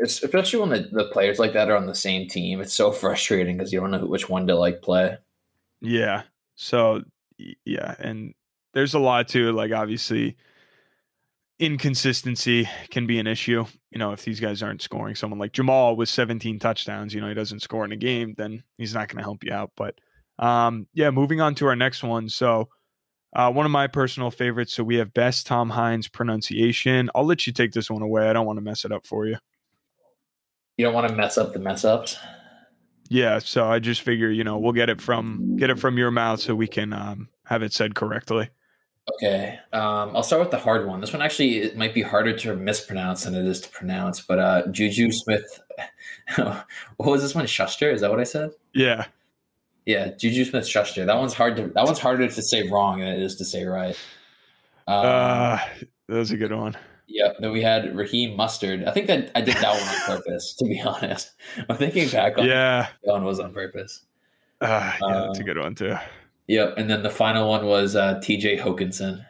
especially 0.00 0.60
when 0.60 0.70
the, 0.70 0.88
the 0.90 1.08
players 1.12 1.38
like 1.38 1.52
that 1.52 1.70
are 1.70 1.76
on 1.76 1.86
the 1.86 1.94
same 1.94 2.28
team. 2.28 2.60
It's 2.60 2.74
so 2.74 2.90
frustrating 2.92 3.56
because 3.56 3.72
you 3.72 3.80
don't 3.80 3.90
know 3.90 4.06
which 4.06 4.28
one 4.28 4.46
to 4.46 4.56
like 4.56 4.82
play. 4.82 5.18
Yeah. 5.80 6.22
So 6.56 7.02
yeah, 7.64 7.94
and 7.98 8.34
there's 8.74 8.94
a 8.94 8.98
lot 8.98 9.28
to 9.28 9.48
it. 9.48 9.52
Like 9.52 9.72
obviously, 9.72 10.36
inconsistency 11.58 12.68
can 12.90 13.06
be 13.06 13.18
an 13.18 13.26
issue. 13.26 13.64
You 13.90 13.98
know, 13.98 14.12
if 14.12 14.24
these 14.24 14.40
guys 14.40 14.62
aren't 14.62 14.82
scoring, 14.82 15.14
someone 15.14 15.38
like 15.38 15.52
Jamaal 15.52 15.96
with 15.96 16.08
17 16.08 16.58
touchdowns, 16.58 17.14
you 17.14 17.20
know, 17.20 17.28
he 17.28 17.34
doesn't 17.34 17.60
score 17.60 17.84
in 17.84 17.92
a 17.92 17.96
game, 17.96 18.34
then 18.36 18.62
he's 18.78 18.94
not 18.94 19.08
going 19.08 19.18
to 19.18 19.24
help 19.24 19.44
you 19.44 19.52
out. 19.52 19.72
But 19.76 19.96
um, 20.38 20.86
yeah, 20.94 21.10
moving 21.10 21.40
on 21.40 21.54
to 21.56 21.66
our 21.66 21.76
next 21.76 22.02
one. 22.02 22.28
So. 22.28 22.68
Uh, 23.34 23.50
one 23.50 23.64
of 23.64 23.72
my 23.72 23.86
personal 23.86 24.30
favorites. 24.30 24.74
So 24.74 24.84
we 24.84 24.96
have 24.96 25.14
best 25.14 25.46
Tom 25.46 25.70
Hines 25.70 26.08
pronunciation. 26.08 27.10
I'll 27.14 27.24
let 27.24 27.46
you 27.46 27.52
take 27.52 27.72
this 27.72 27.90
one 27.90 28.02
away. 28.02 28.28
I 28.28 28.32
don't 28.32 28.46
want 28.46 28.58
to 28.58 28.62
mess 28.62 28.84
it 28.84 28.92
up 28.92 29.06
for 29.06 29.26
you. 29.26 29.38
You 30.76 30.86
don't 30.86 30.94
want 30.94 31.08
to 31.08 31.14
mess 31.14 31.38
up 31.38 31.52
the 31.52 31.58
mess 31.58 31.84
ups. 31.84 32.18
Yeah, 33.08 33.40
so 33.40 33.66
I 33.66 33.78
just 33.78 34.00
figure, 34.00 34.30
you 34.30 34.42
know, 34.42 34.58
we'll 34.58 34.72
get 34.72 34.88
it 34.88 35.00
from 35.00 35.56
get 35.56 35.68
it 35.68 35.78
from 35.78 35.98
your 35.98 36.10
mouth 36.10 36.40
so 36.40 36.54
we 36.54 36.66
can 36.66 36.94
um, 36.94 37.28
have 37.44 37.62
it 37.62 37.72
said 37.72 37.94
correctly. 37.94 38.48
Okay, 39.14 39.58
um, 39.72 40.16
I'll 40.16 40.22
start 40.22 40.40
with 40.40 40.50
the 40.50 40.58
hard 40.58 40.86
one. 40.86 41.00
This 41.00 41.12
one 41.12 41.20
actually 41.20 41.58
it 41.58 41.76
might 41.76 41.92
be 41.92 42.02
harder 42.02 42.36
to 42.38 42.56
mispronounce 42.56 43.24
than 43.24 43.34
it 43.34 43.44
is 43.44 43.60
to 43.62 43.68
pronounce. 43.68 44.20
But 44.20 44.38
uh, 44.38 44.66
Juju 44.68 45.12
Smith, 45.12 45.60
what 46.36 46.66
was 46.98 47.20
this 47.20 47.34
one? 47.34 47.46
Shuster? 47.46 47.90
Is 47.90 48.00
that 48.00 48.10
what 48.10 48.20
I 48.20 48.24
said? 48.24 48.52
Yeah, 48.72 49.06
Yeah, 49.86 50.10
Juju 50.16 50.44
Smith 50.44 50.66
Schuster. 50.66 51.04
That 51.04 51.16
one's 51.18 51.34
hard 51.34 51.56
to. 51.56 51.68
That 51.68 51.84
one's 51.84 51.98
harder 51.98 52.28
to 52.28 52.42
say 52.42 52.68
wrong 52.68 53.00
than 53.00 53.08
it 53.08 53.20
is 53.22 53.36
to 53.36 53.44
say 53.44 53.64
right. 53.64 53.96
Um, 54.86 55.04
uh, 55.06 55.58
that 56.08 56.16
was 56.18 56.30
a 56.30 56.36
good 56.36 56.52
one. 56.52 56.76
yeah. 57.08 57.32
Then 57.40 57.52
we 57.52 57.62
had 57.62 57.96
Raheem 57.96 58.36
Mustard. 58.36 58.84
I 58.84 58.92
think 58.92 59.06
that 59.08 59.30
I 59.34 59.40
did 59.40 59.56
that 59.56 59.72
one 59.74 59.82
on 59.88 60.16
purpose. 60.18 60.54
To 60.58 60.64
be 60.66 60.80
honest, 60.86 61.32
I'm 61.68 61.76
thinking 61.76 62.08
back 62.10 62.38
on 62.38 62.46
Yeah, 62.46 62.88
that 63.04 63.12
one 63.12 63.24
was 63.24 63.40
on 63.40 63.52
purpose. 63.52 64.02
uh, 64.60 64.66
yeah, 65.00 65.20
that's 65.26 65.38
a 65.38 65.42
Um, 65.42 65.46
good 65.46 65.58
one 65.58 65.74
too. 65.74 65.96
Yep. 66.48 66.74
And 66.76 66.88
then 66.90 67.02
the 67.02 67.10
final 67.10 67.48
one 67.48 67.66
was 67.66 67.94
uh, 67.96 68.20
T.J. 68.20 68.56
Hawkinson. 68.58 69.24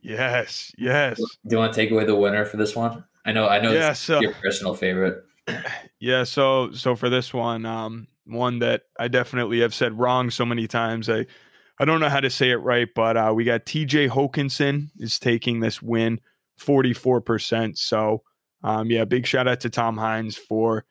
Yes, 0.00 0.72
yes, 0.76 1.16
Do 1.18 1.24
you 1.54 1.58
want 1.58 1.72
to 1.72 1.80
take 1.80 1.90
away 1.92 2.04
the 2.04 2.16
winner 2.16 2.44
for 2.44 2.56
this 2.56 2.74
one? 2.74 3.04
I 3.24 3.32
know. 3.32 3.48
I 3.48 3.60
know. 3.60 3.70
yeah. 3.72 3.90
It's 3.92 4.00
So 4.00 4.20
your 4.20 4.32
personal 4.42 4.74
favorite. 4.74 5.24
Yeah, 6.00 6.24
so 6.24 6.72
so 6.72 6.96
for 6.96 7.08
this 7.08 7.32
one, 7.34 7.66
um, 7.66 8.08
one 8.24 8.60
that 8.60 8.82
I 8.98 9.08
definitely 9.08 9.60
have 9.60 9.74
said 9.74 9.98
wrong 9.98 10.30
so 10.30 10.44
many 10.44 10.66
times. 10.66 11.08
I 11.10 11.26
I 11.78 11.84
don't 11.84 12.00
know 12.00 12.08
how 12.08 12.20
to 12.20 12.30
say 12.30 12.50
it 12.50 12.56
right, 12.56 12.88
but 12.94 13.16
uh, 13.16 13.32
we 13.34 13.44
got 13.44 13.66
T.J. 13.66 14.08
Hawkinson 14.08 14.90
is 14.98 15.18
taking 15.18 15.60
this 15.60 15.82
win, 15.82 16.20
forty 16.56 16.92
four 16.92 17.20
percent. 17.20 17.78
So 17.78 18.22
um, 18.62 18.90
yeah, 18.90 19.04
big 19.04 19.26
shout 19.26 19.48
out 19.48 19.60
to 19.60 19.70
Tom 19.70 19.96
Hines 19.96 20.36
for 20.36 20.84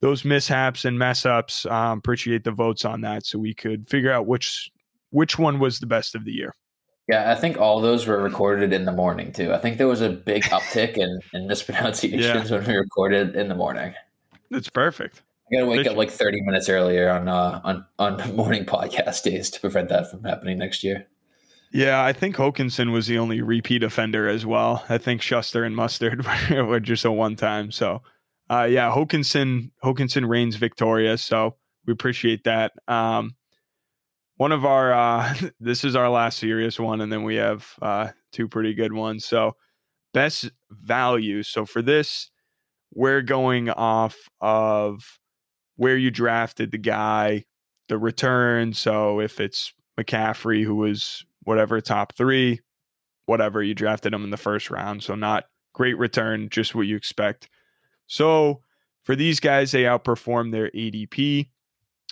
those 0.00 0.24
mishaps 0.24 0.84
and 0.84 0.98
mess 0.98 1.24
ups. 1.24 1.64
Um, 1.66 1.98
appreciate 1.98 2.44
the 2.44 2.50
votes 2.50 2.84
on 2.84 3.00
that, 3.02 3.24
so 3.24 3.38
we 3.38 3.54
could 3.54 3.88
figure 3.88 4.12
out 4.12 4.26
which 4.26 4.70
which 5.10 5.38
one 5.38 5.58
was 5.58 5.78
the 5.78 5.86
best 5.86 6.14
of 6.14 6.24
the 6.24 6.32
year. 6.32 6.54
Yeah, 7.08 7.30
I 7.30 7.36
think 7.36 7.58
all 7.58 7.80
those 7.80 8.06
were 8.06 8.20
recorded 8.20 8.72
in 8.72 8.84
the 8.84 8.92
morning 8.92 9.32
too. 9.32 9.52
I 9.52 9.58
think 9.58 9.78
there 9.78 9.86
was 9.86 10.00
a 10.00 10.10
big 10.10 10.42
uptick 10.44 10.96
in, 10.96 11.20
in 11.32 11.46
mispronunciations 11.46 12.50
when 12.50 12.66
we 12.66 12.74
recorded 12.74 13.36
in 13.36 13.48
the 13.48 13.54
morning. 13.54 13.94
It's 14.50 14.68
perfect. 14.68 15.22
I 15.50 15.56
gotta 15.56 15.66
wake 15.66 15.86
up 15.86 15.96
like 15.96 16.10
thirty 16.10 16.40
minutes 16.40 16.68
earlier 16.68 17.08
on 17.08 17.28
uh, 17.28 17.60
on 17.62 17.86
on 17.98 18.36
morning 18.36 18.64
podcast 18.64 19.22
days 19.22 19.50
to 19.50 19.60
prevent 19.60 19.88
that 19.90 20.10
from 20.10 20.24
happening 20.24 20.58
next 20.58 20.82
year. 20.82 21.06
Yeah, 21.72 22.02
I 22.02 22.12
think 22.12 22.36
Hokinson 22.36 22.92
was 22.92 23.06
the 23.06 23.18
only 23.18 23.42
repeat 23.42 23.82
offender 23.82 24.28
as 24.28 24.46
well. 24.46 24.84
I 24.88 24.98
think 24.98 25.20
Shuster 25.20 25.62
and 25.64 25.76
Mustard 25.76 26.24
were, 26.50 26.64
were 26.64 26.80
just 26.80 27.04
a 27.04 27.12
one 27.12 27.36
time. 27.36 27.70
So, 27.70 28.02
uh, 28.50 28.66
yeah, 28.68 28.90
Hokinson 28.90 29.70
Hokinson 29.84 30.28
reigns 30.28 30.56
victorious. 30.56 31.22
So 31.22 31.56
we 31.86 31.92
appreciate 31.92 32.44
that. 32.44 32.72
Um, 32.88 33.36
one 34.36 34.52
of 34.52 34.64
our 34.64 34.92
uh, 34.92 35.34
this 35.60 35.84
is 35.84 35.96
our 35.96 36.08
last 36.08 36.38
serious 36.38 36.78
one, 36.78 37.00
and 37.00 37.12
then 37.12 37.22
we 37.22 37.36
have 37.36 37.66
uh, 37.82 38.08
two 38.32 38.48
pretty 38.48 38.74
good 38.74 38.92
ones. 38.92 39.24
So 39.24 39.56
best 40.12 40.50
value. 40.70 41.42
So 41.42 41.66
for 41.66 41.82
this, 41.82 42.30
we're 42.94 43.22
going 43.22 43.70
off 43.70 44.16
of 44.40 45.18
where 45.76 45.96
you 45.96 46.10
drafted 46.10 46.72
the 46.72 46.78
guy, 46.78 47.44
the 47.88 47.98
return. 47.98 48.72
So 48.72 49.20
if 49.20 49.40
it's 49.40 49.74
McCaffrey, 49.98 50.64
who 50.64 50.76
was 50.76 51.24
whatever 51.42 51.80
top 51.80 52.14
three, 52.14 52.60
whatever 53.26 53.62
you 53.62 53.74
drafted 53.74 54.14
him 54.14 54.24
in 54.24 54.30
the 54.30 54.36
first 54.36 54.70
round. 54.70 55.02
So 55.02 55.14
not 55.14 55.44
great 55.74 55.98
return, 55.98 56.48
just 56.48 56.74
what 56.74 56.86
you 56.86 56.96
expect. 56.96 57.48
So 58.06 58.62
for 59.02 59.14
these 59.14 59.40
guys, 59.40 59.72
they 59.72 59.82
outperform 59.82 60.50
their 60.52 60.70
ADP, 60.70 61.48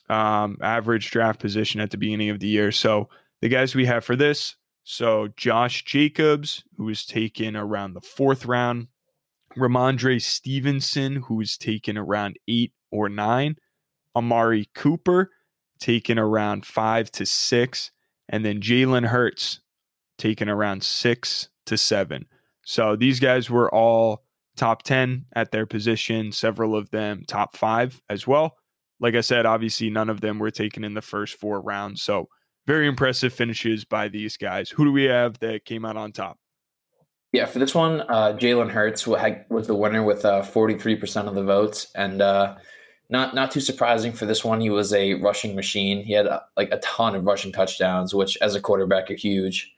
um, 0.08 0.58
average 0.62 1.10
draft 1.10 1.40
position 1.40 1.80
at 1.80 1.90
the 1.90 1.96
beginning 1.96 2.30
of 2.30 2.40
the 2.40 2.46
year. 2.46 2.72
So 2.72 3.08
the 3.40 3.48
guys 3.48 3.74
we 3.74 3.86
have 3.86 4.04
for 4.04 4.16
this, 4.16 4.56
so 4.84 5.28
Josh 5.36 5.84
Jacobs, 5.84 6.62
who 6.76 6.84
was 6.84 7.06
taken 7.06 7.56
around 7.56 7.94
the 7.94 8.00
fourth 8.00 8.44
round, 8.44 8.88
Rhamondre 9.56 10.20
Stevenson, 10.20 11.16
who 11.16 11.36
was 11.36 11.56
taken 11.56 11.96
around 11.96 12.38
eight 12.48 12.72
or 12.90 13.08
nine, 13.08 13.56
Amari 14.14 14.68
Cooper, 14.74 15.30
taken 15.78 16.18
around 16.18 16.66
five 16.66 17.10
to 17.12 17.24
six, 17.24 17.90
and 18.28 18.44
then 18.44 18.60
Jalen 18.60 19.06
Hurts, 19.06 19.60
taken 20.18 20.48
around 20.48 20.82
six 20.82 21.48
to 21.66 21.76
seven. 21.76 22.26
So 22.64 22.96
these 22.96 23.20
guys 23.20 23.50
were 23.50 23.72
all 23.72 24.24
top 24.56 24.82
10 24.82 25.26
at 25.34 25.50
their 25.50 25.66
position, 25.66 26.32
several 26.32 26.76
of 26.76 26.90
them 26.90 27.24
top 27.26 27.56
five 27.56 28.00
as 28.08 28.26
well. 28.26 28.56
Like 29.00 29.14
I 29.14 29.20
said, 29.20 29.46
obviously, 29.46 29.90
none 29.90 30.08
of 30.08 30.20
them 30.20 30.38
were 30.38 30.50
taken 30.50 30.84
in 30.84 30.94
the 30.94 31.02
first 31.02 31.34
four 31.34 31.60
rounds. 31.60 32.02
So 32.02 32.28
very 32.66 32.86
impressive 32.86 33.32
finishes 33.32 33.84
by 33.84 34.08
these 34.08 34.36
guys. 34.36 34.70
Who 34.70 34.84
do 34.84 34.92
we 34.92 35.04
have 35.04 35.38
that 35.40 35.64
came 35.64 35.84
out 35.84 35.96
on 35.96 36.12
top? 36.12 36.38
Yeah, 37.32 37.46
for 37.46 37.58
this 37.58 37.74
one, 37.74 38.02
uh, 38.02 38.36
Jalen 38.38 38.70
Hurts 38.70 39.06
was 39.06 39.66
the 39.66 39.74
winner 39.74 40.04
with 40.04 40.24
uh, 40.24 40.42
43% 40.42 41.26
of 41.26 41.34
the 41.34 41.42
votes. 41.42 41.88
And 41.94 42.22
uh, 42.22 42.56
not 43.10 43.34
not 43.34 43.50
too 43.50 43.60
surprising 43.60 44.12
for 44.12 44.24
this 44.24 44.44
one, 44.44 44.60
he 44.60 44.70
was 44.70 44.92
a 44.92 45.14
rushing 45.14 45.56
machine. 45.56 46.04
He 46.04 46.12
had 46.12 46.26
uh, 46.26 46.40
like 46.56 46.70
a 46.70 46.78
ton 46.78 47.14
of 47.14 47.24
rushing 47.24 47.52
touchdowns, 47.52 48.14
which 48.14 48.38
as 48.40 48.54
a 48.54 48.60
quarterback 48.60 49.10
are 49.10 49.14
huge. 49.14 49.74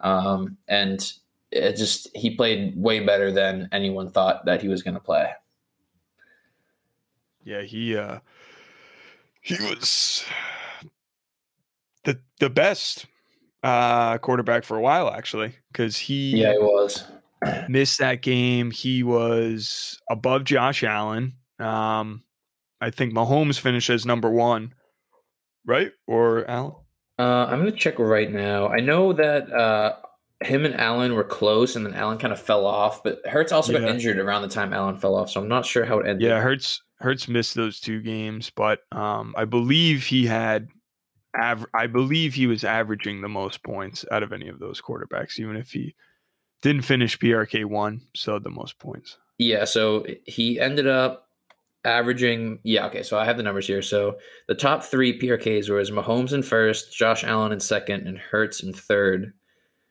Um, 0.00 0.56
and 0.68 1.12
it 1.50 1.76
just 1.76 2.08
he 2.14 2.34
played 2.34 2.74
way 2.76 3.00
better 3.00 3.30
than 3.30 3.68
anyone 3.72 4.10
thought 4.10 4.46
that 4.46 4.62
he 4.62 4.68
was 4.68 4.82
going 4.82 4.94
to 4.94 5.00
play. 5.00 5.30
Yeah, 7.44 7.62
he 7.62 7.96
uh 7.96 8.20
he 9.42 9.54
was 9.62 10.24
the 12.04 12.18
the 12.40 12.48
best 12.50 13.06
uh 13.62 14.18
quarterback 14.18 14.64
for 14.64 14.76
a 14.76 14.80
while 14.80 15.10
actually 15.10 15.54
cuz 15.72 15.96
he 15.98 16.40
Yeah, 16.40 16.52
he 16.52 16.58
was. 16.58 17.04
missed 17.68 17.98
that 17.98 18.22
game. 18.22 18.70
He 18.70 19.02
was 19.02 20.00
above 20.10 20.44
Josh 20.44 20.82
Allen. 20.82 21.34
Um 21.58 22.22
I 22.80 22.90
think 22.90 23.12
Mahomes 23.12 23.60
finished 23.60 23.90
as 23.90 24.04
number 24.04 24.28
1, 24.28 24.74
right? 25.64 25.92
Or 26.08 26.44
Allen? 26.50 26.74
Uh, 27.16 27.46
I'm 27.48 27.60
going 27.60 27.70
to 27.70 27.78
check 27.78 28.00
right 28.00 28.28
now. 28.28 28.66
I 28.66 28.80
know 28.80 29.12
that 29.12 29.52
uh, 29.52 29.94
him 30.42 30.64
and 30.64 30.74
Allen 30.74 31.14
were 31.14 31.22
close, 31.22 31.76
and 31.76 31.86
then 31.86 31.94
Allen 31.94 32.18
kind 32.18 32.32
of 32.32 32.40
fell 32.40 32.66
off. 32.66 33.04
But 33.04 33.24
Hurts 33.24 33.52
also 33.52 33.70
got 33.72 33.88
injured 33.88 34.18
around 34.18 34.42
the 34.42 34.48
time 34.48 34.72
Allen 34.72 34.96
fell 34.96 35.14
off, 35.14 35.30
so 35.30 35.40
I'm 35.40 35.46
not 35.46 35.64
sure 35.64 35.84
how 35.84 36.00
it 36.00 36.08
ended. 36.08 36.22
Yeah, 36.28 36.40
Hurts 36.40 36.82
Hurts 37.02 37.26
missed 37.26 37.54
those 37.54 37.80
two 37.80 38.00
games, 38.00 38.50
but 38.54 38.80
um, 38.92 39.34
I 39.36 39.44
believe 39.44 40.04
he 40.04 40.26
had. 40.26 40.68
Aver- 41.36 41.70
I 41.74 41.86
believe 41.86 42.34
he 42.34 42.46
was 42.46 42.62
averaging 42.62 43.22
the 43.22 43.28
most 43.28 43.62
points 43.62 44.04
out 44.12 44.22
of 44.22 44.32
any 44.32 44.48
of 44.48 44.58
those 44.58 44.80
quarterbacks, 44.80 45.40
even 45.40 45.56
if 45.56 45.72
he 45.72 45.94
didn't 46.60 46.82
finish 46.82 47.18
PRK 47.18 47.64
one, 47.64 48.02
so 48.14 48.38
the 48.38 48.50
most 48.50 48.78
points. 48.78 49.18
Yeah, 49.38 49.64
so 49.64 50.06
he 50.26 50.60
ended 50.60 50.86
up 50.86 51.28
averaging. 51.84 52.60
Yeah, 52.62 52.86
okay. 52.86 53.02
So 53.02 53.18
I 53.18 53.24
have 53.24 53.36
the 53.36 53.42
numbers 53.42 53.66
here. 53.66 53.82
So 53.82 54.18
the 54.46 54.54
top 54.54 54.84
three 54.84 55.18
PRKs 55.18 55.68
was 55.68 55.90
Mahomes 55.90 56.32
in 56.32 56.42
first, 56.42 56.96
Josh 56.96 57.24
Allen 57.24 57.52
in 57.52 57.60
second, 57.60 58.06
and 58.06 58.18
Hurts 58.18 58.62
in 58.62 58.72
third. 58.72 59.32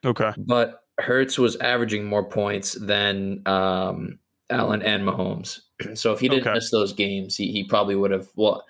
Okay. 0.05 0.31
But 0.37 0.83
Hurts 0.97 1.37
was 1.37 1.57
averaging 1.57 2.05
more 2.05 2.23
points 2.23 2.73
than 2.73 3.41
um, 3.45 4.19
Allen 4.49 4.81
and 4.81 5.03
Mahomes. 5.03 5.61
So 5.95 6.11
if 6.13 6.19
he 6.19 6.29
didn't 6.29 6.47
Okay. 6.47 6.53
miss 6.55 6.71
those 6.71 6.93
games, 6.93 7.35
he, 7.38 7.51
he 7.51 7.63
probably 7.63 7.95
would 7.95 8.11
have. 8.11 8.27
Well, 8.35 8.65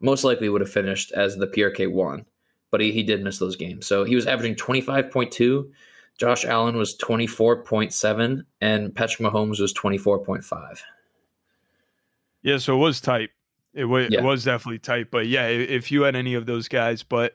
most 0.00 0.24
likely 0.24 0.48
would 0.48 0.60
have 0.60 0.70
finished 0.70 1.12
as 1.12 1.36
the 1.36 1.46
PRK 1.46 1.90
one. 1.92 2.26
But 2.70 2.80
he, 2.80 2.90
he 2.92 3.02
did 3.02 3.22
miss 3.22 3.38
those 3.38 3.54
games. 3.56 3.86
So 3.86 4.04
he 4.04 4.14
was 4.16 4.26
averaging 4.26 4.56
twenty 4.56 4.80
five 4.80 5.10
point 5.10 5.30
two. 5.30 5.70
Josh 6.18 6.44
Allen 6.44 6.76
was 6.76 6.94
twenty 6.96 7.26
four 7.26 7.62
point 7.62 7.92
seven, 7.92 8.46
and 8.60 8.94
Patrick 8.94 9.28
Mahomes 9.30 9.60
was 9.60 9.72
twenty 9.72 9.98
four 9.98 10.18
point 10.18 10.44
five. 10.44 10.82
Yeah, 12.42 12.58
so 12.58 12.74
it 12.74 12.78
was 12.78 13.00
tight. 13.00 13.30
It 13.74 13.84
was 13.84 14.08
Yeah. 14.10 14.20
it 14.20 14.24
was 14.24 14.44
definitely 14.44 14.78
tight, 14.78 15.10
but 15.10 15.26
yeah, 15.26 15.46
if 15.48 15.90
you 15.92 16.02
had 16.02 16.16
any 16.16 16.34
of 16.34 16.46
those 16.46 16.68
guys, 16.68 17.02
but 17.02 17.34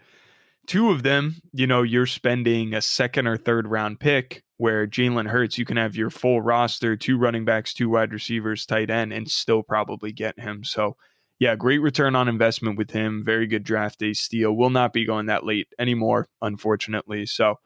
two 0.68 0.92
of 0.92 1.04
them, 1.04 1.36
you 1.54 1.66
know, 1.68 1.82
you're 1.84 2.06
spending 2.06 2.74
a 2.74 2.82
second 2.82 3.26
or 3.28 3.38
third 3.38 3.68
round 3.68 4.00
pick 4.00 4.44
where 4.58 4.88
Jalen 4.88 5.28
Hurts, 5.30 5.58
you 5.58 5.66
can 5.66 5.78
have 5.78 5.96
your 5.96 6.10
full 6.10 6.42
roster, 6.42 6.96
two 6.96 7.18
running 7.18 7.46
backs, 7.46 7.74
two 7.74 7.90
wide 7.90 8.12
receivers, 8.12 8.66
tight 8.66 8.90
end, 8.90 9.14
and 9.14 9.30
still 9.30 9.64
probably 9.64 10.12
get 10.12 10.40
him. 10.40 10.64
So 10.64 10.98
yeah, 11.40 11.56
great 11.56 11.80
return 11.80 12.16
on 12.16 12.28
investment 12.28 12.78
with 12.78 12.92
him. 12.92 13.24
Very 13.24 13.46
good 13.46 13.64
draft 13.64 14.00
day 14.00 14.14
steal. 14.14 14.54
Will 14.54 14.72
not 14.72 14.94
be 14.94 15.06
going 15.06 15.28
that 15.28 15.46
late 15.46 15.68
anymore, 15.78 16.28
unfortunately. 16.42 17.26
So 17.26 17.60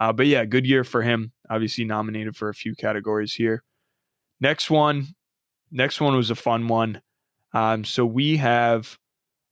uh, 0.00 0.12
but 0.14 0.26
yeah, 0.26 0.46
good 0.46 0.66
year 0.66 0.82
for 0.82 1.02
him. 1.02 1.32
Obviously 1.50 1.84
nominated 1.84 2.34
for 2.34 2.48
a 2.48 2.54
few 2.54 2.74
categories 2.74 3.34
here. 3.34 3.62
Next 4.40 4.70
one, 4.70 5.08
next 5.70 6.00
one 6.00 6.16
was 6.16 6.30
a 6.30 6.34
fun 6.34 6.68
one. 6.68 7.02
Um, 7.52 7.84
so 7.84 8.06
we 8.06 8.38
have 8.38 8.98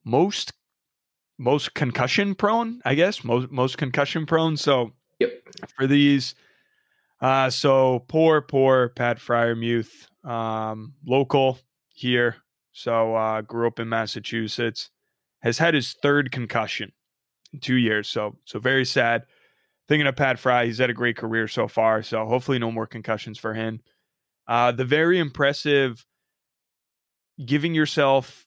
most 0.05 0.55
most 1.37 1.75
concussion 1.75 2.35
prone, 2.35 2.81
I 2.85 2.95
guess 2.95 3.23
most 3.23 3.51
most 3.51 3.77
concussion 3.77 4.25
prone. 4.27 4.57
So 4.57 4.93
Yep. 5.21 5.33
for 5.77 5.87
these, 5.87 6.35
uh, 7.21 7.51
so 7.51 8.01
poor 8.09 8.41
poor 8.41 8.91
Pat 8.91 9.19
Freiermuth, 9.19 10.07
um, 10.29 10.95
local 11.07 11.59
here. 11.95 12.37
So 12.73 13.15
uh, 13.17 13.41
grew 13.41 13.67
up 13.67 13.81
in 13.81 13.89
Massachusetts, 13.89 14.91
has 15.43 15.59
had 15.59 15.75
his 15.75 15.95
third 16.01 16.31
concussion 16.31 16.93
in 17.53 17.61
two 17.61 17.75
years. 17.75 18.09
So 18.09 18.37
so 18.45 18.59
very 18.59 18.85
sad. 18.85 19.25
Thinking 19.89 20.07
of 20.07 20.17
Pat 20.17 20.39
Fry, 20.39 20.67
he's 20.67 20.79
had 20.79 20.91
a 20.91 20.95
great 20.95 21.17
career 21.17 21.49
so 21.49 21.67
far. 21.67 22.03
So 22.03 22.27
hopefully 22.27 22.59
no 22.59 22.71
more 22.71 22.87
concussions 22.87 23.39
for 23.39 23.55
him. 23.55 23.81
Uh, 24.47 24.71
the 24.71 24.85
very 24.85 25.19
impressive 25.19 26.05
giving 27.45 27.75
yourself 27.75 28.47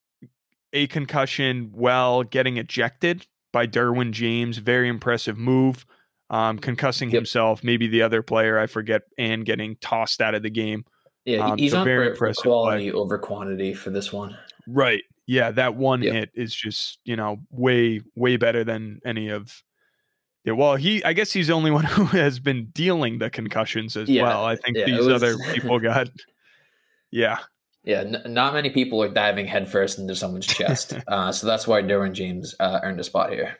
a 0.73 0.87
concussion 0.87 1.71
while 1.73 2.23
getting 2.23 2.57
ejected 2.57 3.25
by 3.51 3.67
Derwin 3.67 4.11
James. 4.11 4.57
Very 4.57 4.87
impressive 4.87 5.37
move. 5.37 5.85
Um, 6.31 6.57
concussing 6.59 7.07
Yep. 7.07 7.13
himself, 7.13 7.63
maybe 7.63 7.87
the 7.87 8.01
other 8.01 8.23
player, 8.23 8.57
I 8.57 8.65
forget, 8.65 9.01
and 9.17 9.45
getting 9.45 9.75
tossed 9.81 10.21
out 10.21 10.33
of 10.33 10.41
the 10.43 10.49
game. 10.49 10.85
Yeah, 11.25 11.39
Um, 11.51 11.57
he's 11.57 11.71
so 11.73 11.79
on 11.79 11.85
very 11.85 12.07
impressive 12.07 12.41
quality 12.43 12.89
over 12.91 13.19
quantity 13.19 13.73
for 13.73 13.89
this 13.91 14.11
one. 14.13 14.37
Right. 14.65 15.03
Yeah, 15.27 15.51
that 15.51 15.75
one 15.75 16.01
Yep. 16.01 16.13
hit 16.13 16.29
is 16.33 16.55
just, 16.55 16.99
you 17.03 17.15
know, 17.17 17.41
way, 17.51 18.01
way 18.15 18.37
better 18.37 18.63
than 18.63 19.01
any 19.05 19.27
of 19.29 19.61
yeah, 20.43 20.53
well, 20.53 20.75
he 20.75 21.03
I 21.03 21.13
guess 21.13 21.31
he's 21.31 21.47
the 21.47 21.53
only 21.53 21.69
one 21.79 21.83
who 21.83 22.05
has 22.05 22.39
been 22.39 22.67
dealing 22.73 23.19
the 23.19 23.29
concussions 23.29 23.95
as 23.97 24.09
Yeah, 24.09 24.23
well. 24.23 24.43
I 24.45 24.55
think 24.55 24.75
yeah, 24.77 24.85
these 24.85 25.05
was- 25.05 25.09
other 25.21 25.35
people 25.53 25.77
got 25.79 26.09
Yeah. 27.11 27.39
Yeah, 27.83 27.99
n- 28.01 28.23
not 28.27 28.53
many 28.53 28.69
people 28.69 29.03
are 29.03 29.09
diving 29.09 29.47
headfirst 29.47 29.99
into 29.99 30.15
someone's 30.15 30.47
chest, 30.47 30.93
uh, 31.07 31.31
so 31.31 31.45
that's 31.45 31.67
why 31.67 31.81
Derwin 31.81 32.13
James 32.13 32.55
uh, 32.59 32.79
earned 32.83 32.99
a 32.99 33.03
spot 33.03 33.31
here. 33.33 33.57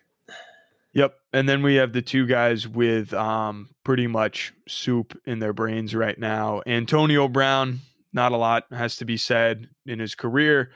Yep. 0.93 1.15
And 1.31 1.47
then 1.47 1.63
we 1.63 1.75
have 1.75 1.93
the 1.93 2.01
two 2.01 2.25
guys 2.27 2.67
with 2.67 3.13
um 3.13 3.69
pretty 3.83 4.07
much 4.07 4.53
soup 4.67 5.17
in 5.25 5.39
their 5.39 5.53
brains 5.53 5.95
right 5.95 6.19
now. 6.19 6.61
Antonio 6.67 7.27
Brown, 7.27 7.79
not 8.13 8.31
a 8.31 8.37
lot 8.37 8.65
has 8.71 8.97
to 8.97 9.05
be 9.05 9.17
said 9.17 9.69
in 9.85 9.99
his 9.99 10.15
career. 10.15 10.71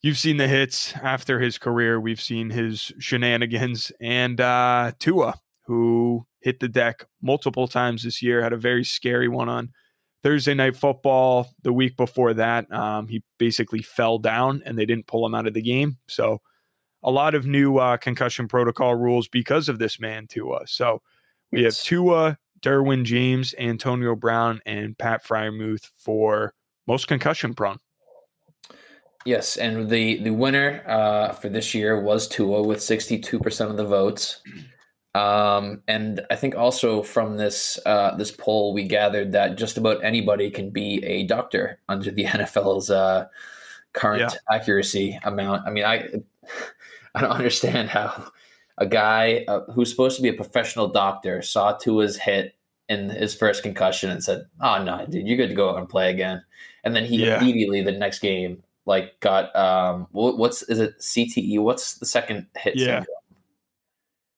You've 0.00 0.18
seen 0.18 0.36
the 0.36 0.48
hits 0.48 0.94
after 0.96 1.40
his 1.40 1.58
career. 1.58 2.00
We've 2.00 2.20
seen 2.20 2.50
his 2.50 2.92
shenanigans 2.98 3.90
and 4.00 4.40
uh 4.40 4.92
Tua, 4.98 5.34
who 5.66 6.26
hit 6.40 6.60
the 6.60 6.68
deck 6.68 7.06
multiple 7.20 7.68
times 7.68 8.04
this 8.04 8.22
year, 8.22 8.42
had 8.42 8.52
a 8.52 8.56
very 8.56 8.84
scary 8.84 9.28
one 9.28 9.48
on 9.48 9.70
Thursday 10.22 10.54
night 10.54 10.76
football. 10.76 11.48
The 11.62 11.72
week 11.72 11.96
before 11.96 12.34
that, 12.34 12.72
um, 12.72 13.08
he 13.08 13.24
basically 13.38 13.82
fell 13.82 14.18
down 14.18 14.62
and 14.64 14.78
they 14.78 14.86
didn't 14.86 15.08
pull 15.08 15.26
him 15.26 15.34
out 15.34 15.48
of 15.48 15.54
the 15.54 15.62
game. 15.62 15.98
So 16.08 16.40
a 17.02 17.10
lot 17.10 17.34
of 17.34 17.46
new 17.46 17.78
uh, 17.78 17.96
concussion 17.96 18.48
protocol 18.48 18.94
rules 18.94 19.28
because 19.28 19.68
of 19.68 19.78
this 19.78 19.98
man 19.98 20.26
Tua. 20.26 20.66
So 20.66 21.02
we 21.50 21.64
have 21.64 21.76
Tua, 21.76 22.38
Derwin 22.60 23.04
James, 23.04 23.54
Antonio 23.58 24.14
Brown, 24.14 24.60
and 24.64 24.96
Pat 24.96 25.24
Freiermuth 25.24 25.90
for 25.96 26.54
most 26.86 27.08
concussion 27.08 27.54
prone. 27.54 27.78
Yes, 29.24 29.56
and 29.56 29.88
the 29.88 30.22
the 30.22 30.30
winner 30.30 30.82
uh, 30.86 31.32
for 31.32 31.48
this 31.48 31.74
year 31.74 32.00
was 32.00 32.26
Tua 32.26 32.62
with 32.62 32.82
sixty 32.82 33.18
two 33.18 33.38
percent 33.38 33.70
of 33.70 33.76
the 33.76 33.84
votes. 33.84 34.40
Um, 35.14 35.82
and 35.86 36.22
I 36.30 36.36
think 36.36 36.56
also 36.56 37.02
from 37.02 37.36
this 37.36 37.78
uh, 37.84 38.16
this 38.16 38.30
poll, 38.30 38.72
we 38.72 38.84
gathered 38.84 39.32
that 39.32 39.58
just 39.58 39.76
about 39.76 40.02
anybody 40.02 40.50
can 40.50 40.70
be 40.70 41.04
a 41.04 41.24
doctor 41.24 41.78
under 41.88 42.10
the 42.10 42.24
NFL's 42.26 42.90
uh, 42.90 43.26
current 43.92 44.38
accuracy 44.50 45.18
amount. 45.22 45.66
I 45.66 45.70
mean, 45.70 45.84
I 45.84 46.08
I 47.14 47.20
don't 47.20 47.30
understand 47.30 47.90
how 47.90 48.30
a 48.78 48.86
guy 48.86 49.44
uh, 49.48 49.60
who's 49.72 49.90
supposed 49.90 50.16
to 50.16 50.22
be 50.22 50.28
a 50.28 50.34
professional 50.34 50.88
doctor 50.88 51.42
saw 51.42 51.72
Tua's 51.72 52.16
hit 52.16 52.54
in 52.88 53.10
his 53.10 53.34
first 53.34 53.62
concussion 53.62 54.10
and 54.10 54.22
said, 54.22 54.46
"Oh 54.60 54.82
no, 54.82 55.06
dude, 55.06 55.26
you're 55.26 55.36
good 55.36 55.48
to 55.48 55.54
go 55.54 55.70
out 55.70 55.78
and 55.78 55.88
play 55.88 56.10
again." 56.10 56.42
And 56.84 56.96
then 56.96 57.04
he 57.04 57.24
Yeah. 57.24 57.38
immediately 57.40 57.82
the 57.82 57.92
next 57.92 58.18
game 58.20 58.62
like 58.86 59.20
got 59.20 59.54
um 59.54 60.08
what, 60.10 60.38
what's 60.38 60.62
is 60.62 60.78
it 60.78 60.98
CTE? 60.98 61.58
What's 61.60 61.94
the 61.98 62.06
second 62.06 62.46
hit? 62.56 62.76
Yeah. 62.76 62.86
syndrome? 62.86 63.06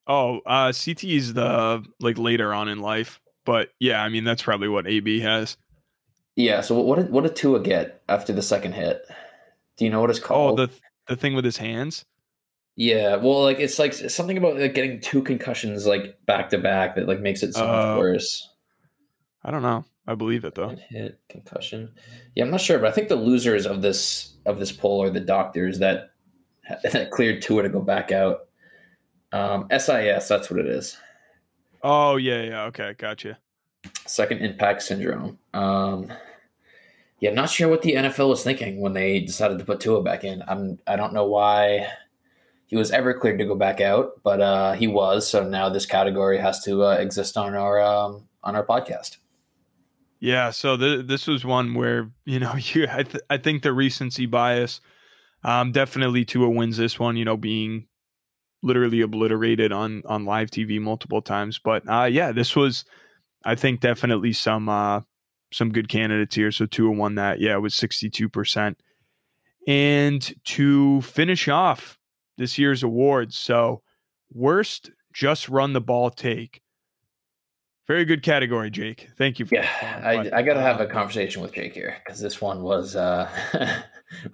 Oh, 0.06 0.40
uh, 0.44 0.72
CT 0.72 1.04
is 1.04 1.32
the 1.32 1.84
like 2.00 2.18
later 2.18 2.52
on 2.52 2.68
in 2.68 2.80
life, 2.80 3.20
but 3.46 3.70
yeah, 3.78 4.02
I 4.02 4.08
mean 4.08 4.24
that's 4.24 4.42
probably 4.42 4.68
what 4.68 4.87
AB 4.87 5.20
has. 5.20 5.56
Yeah. 6.37 6.60
So 6.60 6.78
what 6.80 6.98
did 6.98 7.10
what 7.10 7.22
did 7.22 7.37
Tua 7.37 7.60
get 7.60 8.02
after 8.08 8.32
the 8.32 8.42
second 8.42 8.72
hit? 8.72 9.02
Do 9.76 9.84
you 9.84 9.90
know 9.90 10.00
what 10.00 10.10
it's 10.10 10.18
called? 10.18 10.60
Oh, 10.60 10.66
called? 10.66 10.70
the 11.06 11.14
the 11.14 11.16
thing 11.16 11.34
with 11.34 11.44
his 11.44 11.56
hands. 11.56 12.04
Yeah. 12.76 13.16
Well, 13.16 13.42
like 13.42 13.60
it's 13.60 13.78
like 13.78 13.92
something 13.94 14.37
about 14.37 14.56
like 14.58 14.74
getting 14.74 15.00
two 15.00 15.22
concussions 15.22 15.87
like 15.87 16.18
back 16.26 16.50
to 16.50 16.58
back 16.58 16.96
that 16.96 17.06
like 17.08 17.20
makes 17.20 17.42
it 17.42 17.54
so 17.54 17.66
much 17.66 17.84
Oh. 17.87 17.98
worse. 17.98 18.48
I 19.44 19.50
don't 19.50 19.62
know. 19.62 19.84
I 20.06 20.14
believe 20.14 20.44
it 20.44 20.54
though. 20.54 20.74
Hit 20.90 21.18
concussion. 21.28 21.92
Yeah, 22.34 22.44
I'm 22.44 22.50
not 22.50 22.60
sure, 22.60 22.78
but 22.78 22.88
I 22.88 22.92
think 22.92 23.08
the 23.08 23.16
losers 23.16 23.66
of 23.66 23.80
this 23.82 24.34
of 24.46 24.58
this 24.58 24.72
poll 24.72 25.02
are 25.02 25.10
the 25.10 25.20
doctors 25.20 25.78
that 25.78 26.10
that 26.92 27.10
cleared 27.10 27.42
Tua 27.42 27.62
to 27.62 27.68
go 27.68 27.80
back 27.80 28.12
out. 28.12 28.48
Um, 29.32 29.66
SIS, 29.70 30.28
that's 30.28 30.50
what 30.50 30.60
it 30.60 30.66
is. 30.66 30.96
Oh 31.82 32.16
yeah, 32.16 32.42
yeah. 32.42 32.62
Okay, 32.64 32.94
gotcha. 32.98 33.38
Second 34.06 34.38
impact 34.38 34.82
syndrome. 34.82 35.38
Um, 35.52 36.10
yeah, 37.20 37.30
I'm 37.30 37.37
not 37.37 37.50
sure 37.50 37.68
what 37.68 37.82
the 37.82 37.94
NFL 37.94 38.28
was 38.28 38.42
thinking 38.44 38.80
when 38.80 38.92
they 38.94 39.20
decided 39.20 39.58
to 39.58 39.64
put 39.64 39.80
Tua 39.80 40.02
back 40.02 40.24
in. 40.24 40.42
I'm 40.46 40.78
I 40.87 40.96
don't 40.96 41.12
know 41.12 41.26
why 41.26 41.87
he 42.66 42.77
was 42.77 42.90
ever 42.90 43.14
cleared 43.14 43.38
to 43.38 43.44
go 43.44 43.55
back 43.55 43.81
out, 43.81 44.22
but 44.22 44.40
uh, 44.40 44.72
he 44.72 44.87
was. 44.87 45.29
So 45.29 45.48
now 45.48 45.68
this 45.68 45.87
category 45.87 46.38
has 46.38 46.62
to 46.64 46.85
uh, 46.85 46.94
exist 46.94 47.37
on 47.37 47.55
our 47.55 47.81
um, 47.81 48.29
on 48.42 48.57
our 48.57 48.64
podcast. 48.64 49.18
Yeah, 50.20 50.50
so 50.50 50.77
th- 50.77 51.07
this 51.07 51.27
was 51.27 51.44
one 51.44 51.74
where 51.74 52.11
you 52.24 52.38
know 52.40 52.55
you 52.59 52.87
I, 52.90 53.03
th- 53.03 53.24
I 53.29 53.37
think 53.37 53.62
the 53.62 53.72
recency 53.72 54.27
bias 54.27 54.81
um, 55.44 55.72
definitely 55.72 56.24
Tua 56.24 56.48
wins 56.48 56.79
this 56.79 56.98
one. 56.98 57.16
You 57.16 57.24
know, 57.24 57.37
being 57.37 57.87
literally 58.62 59.03
obliterated 59.03 59.72
on 59.72 60.03
on 60.07 60.24
live 60.24 60.50
TV 60.50 60.81
multiple 60.81 61.20
times, 61.22 61.61
but 61.62 61.88
uh, 61.88 62.05
yeah, 62.05 62.33
this 62.33 62.57
was 62.57 62.85
I 63.44 63.55
think 63.55 63.81
definitely 63.81 64.33
some 64.33 64.68
uh, 64.68 65.03
some 65.53 65.70
good 65.70 65.88
candidates 65.88 66.35
here. 66.35 66.50
So 66.50 66.66
Tua 66.66 66.90
won 66.90 67.16
that. 67.16 67.40
Yeah, 67.40 67.55
it 67.55 67.61
was 67.61 67.74
sixty 67.74 68.09
two 68.09 68.29
percent. 68.29 68.79
And 69.66 70.35
to 70.44 71.00
finish 71.03 71.48
off 71.48 71.98
this 72.37 72.59
year's 72.59 72.83
awards, 72.83 73.37
so 73.37 73.83
worst 74.33 74.90
just 75.12 75.49
run 75.49 75.73
the 75.73 75.81
ball 75.81 76.11
take. 76.11 76.61
Very 77.87 78.05
good 78.07 78.23
category, 78.23 78.70
Jake. 78.70 79.09
Thank 79.18 79.38
you. 79.38 79.47
yeah, 79.53 79.68
I, 80.03 80.38
I 80.38 80.42
got 80.42 80.55
to 80.55 80.61
have 80.62 80.81
a 80.81 80.87
conversation 80.87 81.42
with 81.42 81.53
Jake 81.53 81.75
here 81.75 81.97
because 82.05 82.18
this 82.18 82.40
one 82.40 82.62
was 82.62 82.97
uh, 82.97 83.29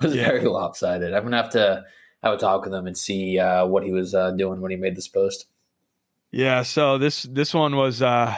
was 0.01 0.15
Yeah. 0.15 0.27
very 0.27 0.45
lopsided. 0.45 1.13
I'm 1.15 1.25
gonna 1.25 1.37
have 1.37 1.51
to 1.51 1.85
have 2.23 2.35
a 2.35 2.37
talk 2.37 2.65
with 2.65 2.73
him 2.73 2.87
and 2.87 2.97
see 2.97 3.39
uh, 3.39 3.67
what 3.67 3.83
he 3.83 3.93
was 3.93 4.15
uh, 4.15 4.31
doing 4.33 4.61
when 4.61 4.71
he 4.71 4.77
made 4.77 4.95
this 4.97 5.09
post. 5.09 5.47
Yeah, 6.31 6.63
so 6.63 6.97
this 6.99 7.25
this 7.25 7.53
one 7.53 7.75
was 7.75 8.03
uh 8.03 8.37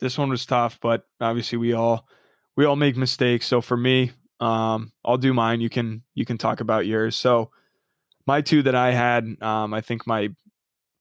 this 0.00 0.18
one 0.18 0.30
was 0.30 0.44
tough, 0.46 0.80
but 0.82 1.06
obviously 1.20 1.58
we 1.58 1.72
all 1.72 2.08
we 2.56 2.64
all 2.64 2.74
make 2.76 2.96
mistakes. 2.96 3.46
So 3.46 3.60
for 3.60 3.76
me, 3.76 4.10
um 4.40 4.90
I'll 5.04 5.16
do 5.16 5.32
mine. 5.32 5.60
You 5.60 5.70
can 5.70 6.02
you 6.14 6.24
can 6.24 6.38
talk 6.38 6.60
about 6.60 6.86
yours. 6.86 7.14
So 7.14 7.52
my 8.26 8.40
two 8.40 8.62
that 8.62 8.74
I 8.74 8.92
had, 8.92 9.24
um 9.42 9.74
I 9.74 9.80
think 9.80 10.06
my 10.06 10.30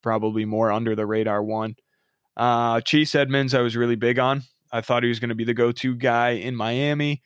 probably 0.01 0.45
more 0.45 0.71
under 0.71 0.95
the 0.95 1.05
radar 1.05 1.43
one. 1.43 1.75
Uh 2.37 2.81
Chase 2.81 3.15
Edmonds 3.15 3.53
I 3.53 3.61
was 3.61 3.75
really 3.75 3.95
big 3.95 4.19
on. 4.19 4.43
I 4.71 4.81
thought 4.81 5.03
he 5.03 5.09
was 5.09 5.19
going 5.19 5.29
to 5.29 5.35
be 5.35 5.43
the 5.43 5.53
go-to 5.53 5.95
guy 5.95 6.31
in 6.31 6.55
Miami. 6.55 7.21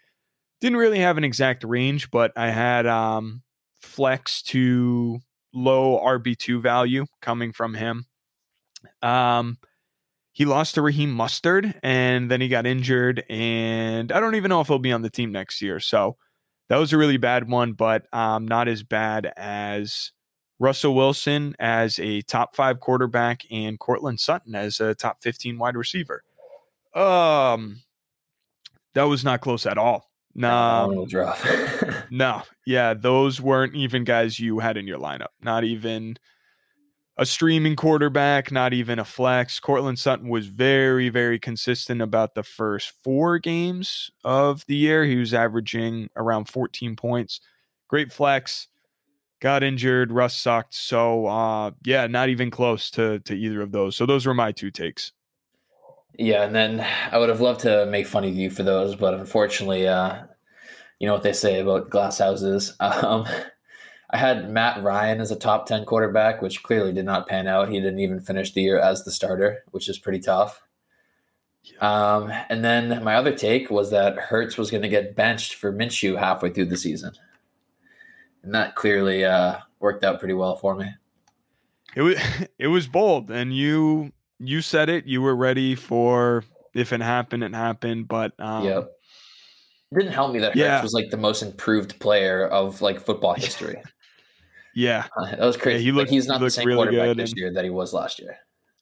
Didn't 0.62 0.78
really 0.78 1.00
have 1.00 1.18
an 1.18 1.24
exact 1.24 1.64
range, 1.64 2.12
but 2.12 2.32
I 2.36 2.50
had 2.50 2.86
um 2.88 3.44
flex 3.80 4.42
to 4.44 5.20
low 5.54 6.00
RB2 6.00 6.60
value 6.60 7.06
coming 7.22 7.54
from 7.54 7.74
him. 7.74 8.06
Um, 9.02 9.58
he 10.34 10.46
lost 10.46 10.76
to 10.76 10.82
Raheem 10.82 11.12
Mustard, 11.12 11.80
and 11.84 12.30
then 12.30 12.42
he 12.42 12.48
got 12.48 12.68
injured, 12.68 13.24
and 13.30 14.12
I 14.12 14.20
don't 14.20 14.36
even 14.36 14.50
know 14.50 14.62
if 14.62 14.68
he'll 14.68 14.80
be 14.80 14.92
on 14.92 15.02
the 15.02 15.10
team 15.10 15.32
next 15.32 15.62
year. 15.62 15.80
So 15.80 16.18
that 16.70 16.78
was 16.78 16.94
a 16.94 16.98
really 16.98 17.18
bad 17.18 17.50
one, 17.50 17.74
but 17.74 18.08
um, 18.14 18.48
not 18.48 18.68
as 18.68 18.84
bad 18.84 19.32
as 19.38 20.12
Russell 20.60 20.96
Wilson 20.96 21.56
as 21.60 22.00
a 22.00 22.22
top 22.24 22.56
five 22.56 22.80
quarterback 22.80 23.44
and 23.52 23.80
Courtland 23.80 24.20
Sutton 24.20 24.56
as 24.56 24.80
a 24.80 24.96
top 24.96 25.22
fifteen 25.22 25.58
wide 25.58 25.76
receiver. 25.76 26.24
Um, 26.94 27.82
that 28.94 29.04
was 29.04 29.24
not 29.24 29.42
close 29.42 29.66
at 29.66 29.78
all. 29.78 30.10
No, 30.36 31.08
no, 32.12 32.44
yeah, 32.66 32.94
those 32.94 33.42
weren't 33.42 33.76
even 33.76 34.04
guys 34.04 34.40
you 34.40 34.60
had 34.60 34.78
in 34.78 34.88
your 34.88 35.00
lineup. 35.00 35.30
Not 35.42 35.64
even 35.64 36.18
a 37.18 37.26
streaming 37.26 37.76
quarterback, 37.76 38.52
not 38.52 38.74
even 38.74 39.00
a 39.00 39.06
flex. 39.06 39.60
Courtland 39.60 39.98
Sutton 39.98 40.30
was 40.30 40.48
very, 40.48 41.10
very 41.10 41.40
consistent 41.40 42.02
about 42.02 42.36
the 42.36 42.44
first 42.44 42.94
four 43.04 43.40
games 43.40 44.12
of 44.24 44.66
the 44.68 44.76
year. 44.76 45.04
He 45.04 45.16
was 45.16 45.34
averaging 45.34 46.10
around 46.16 46.46
14 46.46 46.96
points. 46.96 47.42
Great 47.88 48.12
flex. 48.12 48.68
Got 49.40 49.64
injured. 49.64 50.12
Russ 50.12 50.36
sucked. 50.36 50.74
So 50.74 51.28
uh 51.28 51.72
yeah, 51.84 52.08
not 52.08 52.30
even 52.30 52.52
close 52.52 52.90
to 52.92 53.20
to 53.20 53.36
either 53.36 53.62
of 53.62 53.72
those. 53.72 53.96
So 53.96 54.06
those 54.06 54.26
were 54.26 54.34
my 54.34 54.52
two 54.52 54.72
takes. 54.72 55.12
Yeah, 56.18 56.44
and 56.44 56.56
then 56.56 56.86
I 57.12 57.18
would 57.20 57.30
have 57.30 57.42
loved 57.42 57.62
to 57.62 57.86
make 57.86 58.08
fun 58.08 58.24
of 58.24 58.34
you 58.34 58.50
for 58.50 58.64
those, 58.64 58.96
but 58.96 59.14
unfortunately, 59.14 59.88
uh, 59.88 60.24
you 61.00 61.06
know 61.06 61.14
what 61.14 61.22
they 61.22 61.34
say 61.34 61.60
about 61.60 61.90
glass 61.90 62.18
houses. 62.18 62.76
Um, 62.82 63.28
I 64.10 64.18
had 64.18 64.50
Matt 64.50 64.82
Ryan 64.84 65.20
as 65.20 65.32
a 65.32 65.36
top 65.36 65.66
10 65.66 65.84
quarterback, 65.86 66.42
which 66.42 66.64
clearly 66.64 66.94
did 66.94 67.06
not 67.06 67.28
pan 67.28 67.48
out. 67.48 67.70
He 67.70 67.80
didn't 67.80 68.00
even 68.00 68.20
finish 68.22 68.54
the 68.54 68.62
year 68.62 68.80
as 68.80 69.04
the 69.04 69.12
starter, 69.12 69.64
which 69.72 69.90
is 69.90 69.98
pretty 70.00 70.20
tough. 70.20 70.62
Um, 71.82 72.32
and 72.50 72.64
then 72.64 73.04
my 73.04 73.16
other 73.16 73.34
take 73.36 73.70
was 73.70 73.92
that 73.92 74.16
Hurts 74.18 74.58
was 74.58 74.72
going 74.72 74.84
to 74.84 74.90
get 74.90 75.16
benched 75.16 75.56
for 75.56 75.74
Minshew 75.74 76.18
halfway 76.18 76.50
through 76.52 76.66
the 76.68 76.78
season. 76.78 77.12
And 78.44 78.54
that 78.56 78.76
clearly 78.76 79.26
uh, 79.26 79.58
worked 79.80 80.06
out 80.06 80.20
pretty 80.20 80.34
well 80.34 80.56
for 80.56 80.76
me. 80.76 80.90
It 81.96 82.02
was 82.04 82.18
it 82.58 82.68
was 82.68 82.88
bold 82.88 83.30
and 83.32 83.54
you 83.56 84.14
you 84.40 84.62
said 84.62 84.88
it. 84.88 85.06
You 85.06 85.22
were 85.22 85.36
ready 85.36 85.76
for 85.76 86.46
if 86.74 86.94
it 86.94 87.02
happened, 87.02 87.44
it 87.44 87.54
happened. 87.54 88.08
But 88.08 88.34
um 88.40 88.64
Yep. 88.64 88.92
It 89.92 90.00
didn't 90.00 90.14
help 90.14 90.32
me 90.34 90.40
that 90.40 90.50
Hurts 90.50 90.58
Yeah. 90.58 90.82
was 90.82 90.94
like 90.94 91.10
the 91.10 91.18
most 91.18 91.42
improved 91.42 92.00
player 92.00 92.46
of 92.48 92.82
like 92.82 93.02
football 93.02 93.34
history. 93.38 93.82
Yeah. 94.78 95.08
Uh, 95.18 95.26
that 95.32 95.40
was 95.42 95.58
crazy. 95.58 95.84
he 95.84 95.92
Like, 95.92 95.98
looked- 95.98 96.12
he's 96.12 96.26
he 96.26 96.30
not 96.30 96.38
the 96.40 96.44
looked 96.46 96.56
same 96.56 96.68
really 96.68 96.78
quarterback 96.78 97.08
good 97.08 97.18
this 97.18 97.32
and- 97.32 97.40
year 97.40 97.52
that 97.54 97.64
he 97.64 97.70
was 97.72 97.94
last 97.94 98.20
year. 98.20 98.38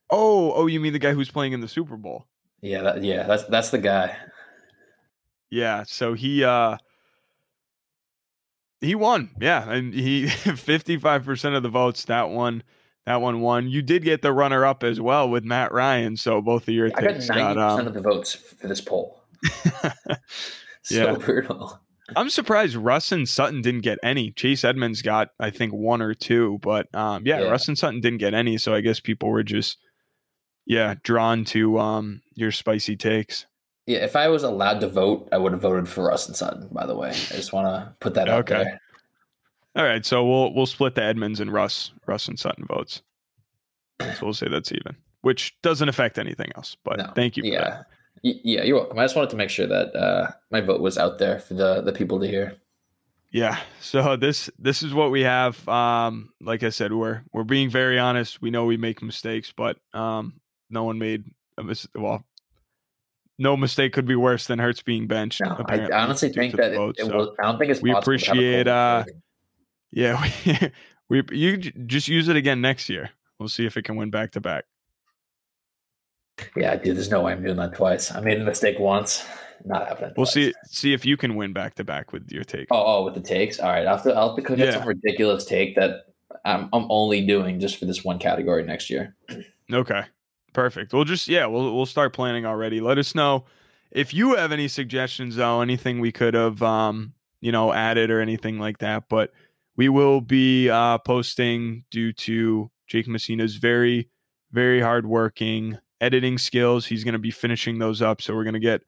Oh, 0.09 0.51
oh, 0.53 0.67
you 0.67 0.79
mean 0.79 0.93
the 0.93 0.99
guy 0.99 1.13
who's 1.13 1.31
playing 1.31 1.53
in 1.53 1.61
the 1.61 1.67
Super 1.67 1.97
Bowl? 1.97 2.27
Yeah, 2.61 2.81
that, 2.83 3.03
yeah, 3.03 3.23
that's 3.23 3.43
that's 3.45 3.69
the 3.71 3.77
guy. 3.79 4.15
Yeah, 5.49 5.83
so 5.87 6.13
he 6.13 6.43
uh 6.43 6.77
he 8.81 8.93
won. 8.95 9.31
Yeah, 9.39 9.69
and 9.71 9.93
he 9.93 10.25
55% 10.27 11.55
of 11.57 11.63
the 11.63 11.69
votes 11.69 12.05
that 12.05 12.29
one 12.29 12.63
that 13.05 13.21
one 13.21 13.41
won. 13.41 13.67
You 13.69 13.81
did 13.81 14.03
get 14.03 14.21
the 14.21 14.31
runner 14.33 14.65
up 14.65 14.83
as 14.83 14.99
well 14.99 15.29
with 15.29 15.43
Matt 15.43 15.71
Ryan, 15.71 16.17
so 16.17 16.41
both 16.41 16.67
of 16.67 16.73
your 16.73 16.87
I 16.87 16.89
got 17.01 17.01
takes 17.13 17.29
ninety 17.29 17.55
got 17.55 17.79
um, 17.79 17.87
of 17.87 17.93
the 17.93 18.01
votes 18.01 18.33
for 18.35 18.67
this 18.67 18.81
poll. 18.81 19.23
So 20.87 20.95
Yeah. 20.95 21.13
brutal. 21.15 21.79
I'm 22.15 22.29
surprised 22.29 22.75
Russ 22.75 23.11
and 23.11 23.27
Sutton 23.27 23.61
didn't 23.61 23.81
get 23.81 23.97
any. 24.03 24.31
Chase 24.31 24.63
Edmonds 24.63 25.01
got 25.01 25.29
I 25.39 25.49
think 25.49 25.73
one 25.73 26.01
or 26.01 26.13
two, 26.13 26.59
but 26.61 26.93
um 26.93 27.25
yeah, 27.25 27.39
Yeah. 27.41 27.45
Russ 27.47 27.67
and 27.67 27.77
Sutton 27.77 28.01
didn't 28.01 28.19
get 28.19 28.33
any, 28.33 28.57
so 28.57 28.73
I 28.73 28.81
guess 28.81 28.99
people 28.99 29.29
were 29.29 29.43
just 29.43 29.77
yeah, 30.65 30.95
drawn 31.03 31.45
to 31.45 31.79
um 31.79 32.21
your 32.35 32.51
spicy 32.51 32.95
takes. 32.95 33.45
Yeah, 33.87 33.99
if 33.99 34.15
I 34.15 34.27
was 34.29 34.43
allowed 34.43 34.81
to 34.81 34.87
vote, 34.87 35.29
I 35.31 35.37
would 35.37 35.51
have 35.51 35.61
voted 35.61 35.87
for 35.87 36.05
Russ 36.05 36.27
and 36.27 36.35
Sutton. 36.35 36.69
By 36.71 36.85
the 36.87 36.95
way, 36.95 37.09
I 37.09 37.13
just 37.35 37.53
want 37.53 37.67
to 37.67 37.93
put 37.99 38.15
that 38.15 38.27
out 38.29 38.39
Okay. 38.51 38.63
there. 38.63 38.81
All 39.75 39.83
right, 39.83 40.05
so 40.05 40.25
we'll 40.25 40.53
we'll 40.53 40.65
split 40.65 40.95
the 40.95 41.03
Edmonds 41.03 41.39
and 41.39 41.51
Russ 41.51 41.91
Russ 42.07 42.27
and 42.27 42.39
Sutton 42.39 42.65
votes. 42.65 43.01
So 44.01 44.17
we'll 44.23 44.33
say 44.33 44.47
that's 44.49 44.71
even, 44.71 44.95
which 45.21 45.55
doesn't 45.61 45.87
affect 45.87 46.17
anything 46.19 46.51
else. 46.55 46.75
But 46.83 46.97
No, 46.97 47.11
thank 47.15 47.37
you 47.37 47.43
for 47.43 47.47
yeah, 47.47 47.63
that. 47.69 47.85
Yeah, 48.25 48.63
you're 48.63 48.77
welcome. 48.77 48.97
I 48.97 49.03
just 49.03 49.15
wanted 49.15 49.29
to 49.29 49.35
make 49.35 49.51
sure 49.51 49.67
that 49.67 49.95
uh, 49.95 50.31
my 50.49 50.59
vote 50.59 50.81
was 50.81 50.97
out 50.97 51.19
there 51.19 51.37
for 51.37 51.53
the 51.53 51.81
the 51.81 51.93
people 51.93 52.19
to 52.19 52.27
hear. 52.27 52.55
Yeah. 53.29 53.59
So 53.79 54.15
this 54.15 54.49
this 54.57 54.81
is 54.81 54.95
what 54.95 55.11
we 55.11 55.21
have. 55.21 55.67
Um, 55.69 56.31
like 56.41 56.63
I 56.63 56.69
said, 56.69 56.91
we're 56.91 57.21
we're 57.33 57.43
being 57.43 57.69
very 57.69 57.99
honest. 57.99 58.41
We 58.41 58.49
know 58.49 58.65
we 58.65 58.77
make 58.77 59.03
mistakes, 59.03 59.53
but 59.55 59.77
um, 59.93 60.41
no 60.71 60.85
one 60.85 60.97
made 60.97 61.25
a 61.59 61.63
mis- 61.63 61.87
well. 61.93 62.23
No 63.37 63.55
mistake 63.55 63.93
could 63.93 64.07
be 64.07 64.15
worse 64.15 64.47
than 64.47 64.57
Hurts 64.57 64.81
being 64.81 65.05
benched. 65.05 65.41
No, 65.41 65.63
I 65.67 65.87
honestly 65.91 66.29
think 66.29 66.55
that 66.55 66.71
it, 66.73 66.77
vote, 66.77 66.95
it 66.97 67.05
so- 67.05 67.15
was. 67.15 67.29
I 67.39 67.43
don't 67.43 67.59
think 67.59 67.69
it's 67.69 67.81
we 67.81 67.91
possible 67.93 68.17
to 68.17 68.25
have 68.25 68.37
a 68.37 68.39
appreciate, 68.39 68.67
uh. 68.67 69.03
Yeah, 69.91 70.29
we, 71.09 71.21
we 71.21 71.37
you 71.37 71.57
just 71.57 72.07
use 72.07 72.27
it 72.27 72.37
again 72.37 72.59
next 72.59 72.89
year. 72.89 73.11
We'll 73.39 73.49
see 73.49 73.67
if 73.67 73.77
it 73.77 73.83
can 73.83 73.97
win 73.97 74.09
back 74.09 74.31
to 74.31 74.41
back. 74.41 74.65
Yeah, 76.55 76.75
dude, 76.75 76.97
there's 76.97 77.09
no 77.09 77.21
way 77.21 77.31
I'm 77.33 77.43
doing 77.43 77.55
that 77.57 77.75
twice. 77.75 78.11
I 78.11 78.19
made 78.19 78.39
a 78.39 78.43
mistake 78.43 78.79
once. 78.79 79.25
Not 79.63 79.87
happening. 79.87 80.13
We'll 80.17 80.25
twice. 80.25 80.33
see 80.33 80.53
see 80.67 80.93
if 80.93 81.05
you 81.05 81.17
can 81.17 81.35
win 81.35 81.53
back 81.53 81.75
to 81.75 81.83
back 81.83 82.11
with 82.13 82.31
your 82.31 82.43
take. 82.43 82.67
Oh, 82.71 82.83
oh, 82.99 83.05
with 83.05 83.13
the 83.15 83.21
takes. 83.21 83.59
All 83.59 83.69
right, 83.69 83.87
I'll 83.87 83.95
have 83.95 84.03
to, 84.03 84.13
I'll 84.13 84.27
have 84.29 84.35
to 84.37 84.41
cook 84.43 84.59
up 84.59 84.65
Yeah. 84.65 84.71
some 84.79 84.87
ridiculous 84.87 85.45
take 85.45 85.75
that 85.75 86.07
I'm, 86.43 86.69
I'm 86.73 86.85
only 86.89 87.25
doing 87.25 87.59
just 87.59 87.77
for 87.77 87.85
this 87.85 88.03
one 88.03 88.19
category 88.19 88.63
next 88.63 88.89
year. 88.89 89.15
Okay. 89.71 90.03
Perfect. 90.53 90.93
We'll 90.93 91.03
just 91.05 91.27
yeah, 91.27 91.45
we'll 91.47 91.75
we'll 91.75 91.85
start 91.85 92.13
planning 92.13 92.45
already. 92.45 92.79
Let 92.79 92.97
us 92.97 93.15
know 93.15 93.45
if 93.91 94.13
you 94.13 94.35
have 94.35 94.51
any 94.51 94.67
suggestions 94.67 95.35
though, 95.37 95.61
anything 95.61 95.99
we 95.99 96.11
could 96.11 96.33
have 96.33 96.61
um, 96.61 97.13
you 97.41 97.51
know, 97.51 97.73
added 97.73 98.11
or 98.11 98.21
anything 98.21 98.59
like 98.59 98.77
that. 98.79 99.09
But 99.09 99.31
we 99.75 99.89
will 99.89 100.21
be 100.21 100.69
uh 100.69 100.97
posting 100.99 101.85
due 101.91 102.13
to 102.13 102.69
Jake 102.87 103.07
Messina's 103.07 103.55
very, 103.55 104.09
very 104.51 104.79
hardworking 104.79 105.77
editing 106.05 106.37
skills. 106.37 106.85
He's 106.85 107.03
gonna 107.03 107.19
be 107.19 107.31
finishing 107.31 107.79
those 107.79 108.01
up. 108.01 108.21
So 108.21 108.35
we're 108.35 108.43
gonna 108.43 108.59
get 108.59 108.81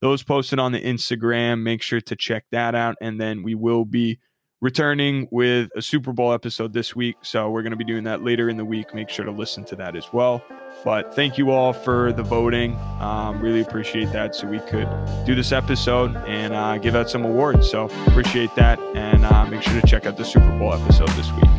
those 0.00 0.22
posted 0.22 0.58
on 0.58 0.72
the 0.72 0.80
Instagram. 0.80 1.62
Make 1.62 1.80
sure 1.82 2.00
to 2.00 2.16
check 2.16 2.44
that 2.50 2.74
out. 2.74 2.96
And 3.00 3.20
then 3.20 3.42
we 3.42 3.54
will 3.54 3.84
be 3.84 4.18
returning 4.60 5.28
with 5.30 5.70
a 5.76 5.82
Super 5.82 6.12
Bowl 6.12 6.32
episode 6.32 6.72
this 6.72 6.96
week. 6.96 7.16
So 7.22 7.50
we're 7.50 7.62
going 7.62 7.72
to 7.72 7.76
be 7.76 7.84
doing 7.84 8.04
that 8.04 8.22
later 8.22 8.48
in 8.48 8.56
the 8.56 8.64
week. 8.64 8.94
Make 8.94 9.10
sure 9.10 9.24
to 9.24 9.30
listen 9.30 9.64
to 9.66 9.76
that 9.76 9.94
as 9.94 10.10
well. 10.12 10.42
But 10.84 11.14
thank 11.14 11.38
you 11.38 11.50
all 11.50 11.72
for 11.72 12.12
the 12.12 12.22
voting. 12.22 12.74
Um, 12.98 13.40
really 13.40 13.60
appreciate 13.60 14.10
that. 14.12 14.34
So 14.34 14.46
we 14.46 14.60
could 14.60 14.88
do 15.24 15.34
this 15.34 15.52
episode 15.52 16.16
and 16.26 16.54
uh, 16.54 16.78
give 16.78 16.96
out 16.96 17.10
some 17.10 17.24
awards. 17.24 17.70
So 17.70 17.84
appreciate 18.06 18.54
that. 18.56 18.78
And 18.94 19.24
uh, 19.24 19.46
make 19.46 19.62
sure 19.62 19.78
to 19.78 19.86
check 19.86 20.06
out 20.06 20.16
the 20.16 20.24
Super 20.24 20.58
Bowl 20.58 20.72
episode 20.72 21.08
this 21.10 21.30
week. 21.32 21.50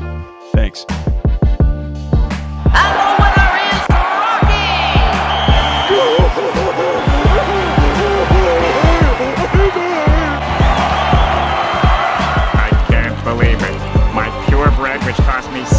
Thanks. 0.51 0.85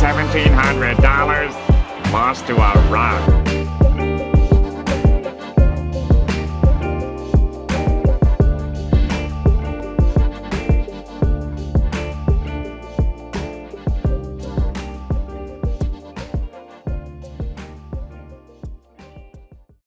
$1,700, 0.06 2.12
lost 2.12 2.46
to 2.46 2.54
a 2.54 2.88
rock. 2.88 3.65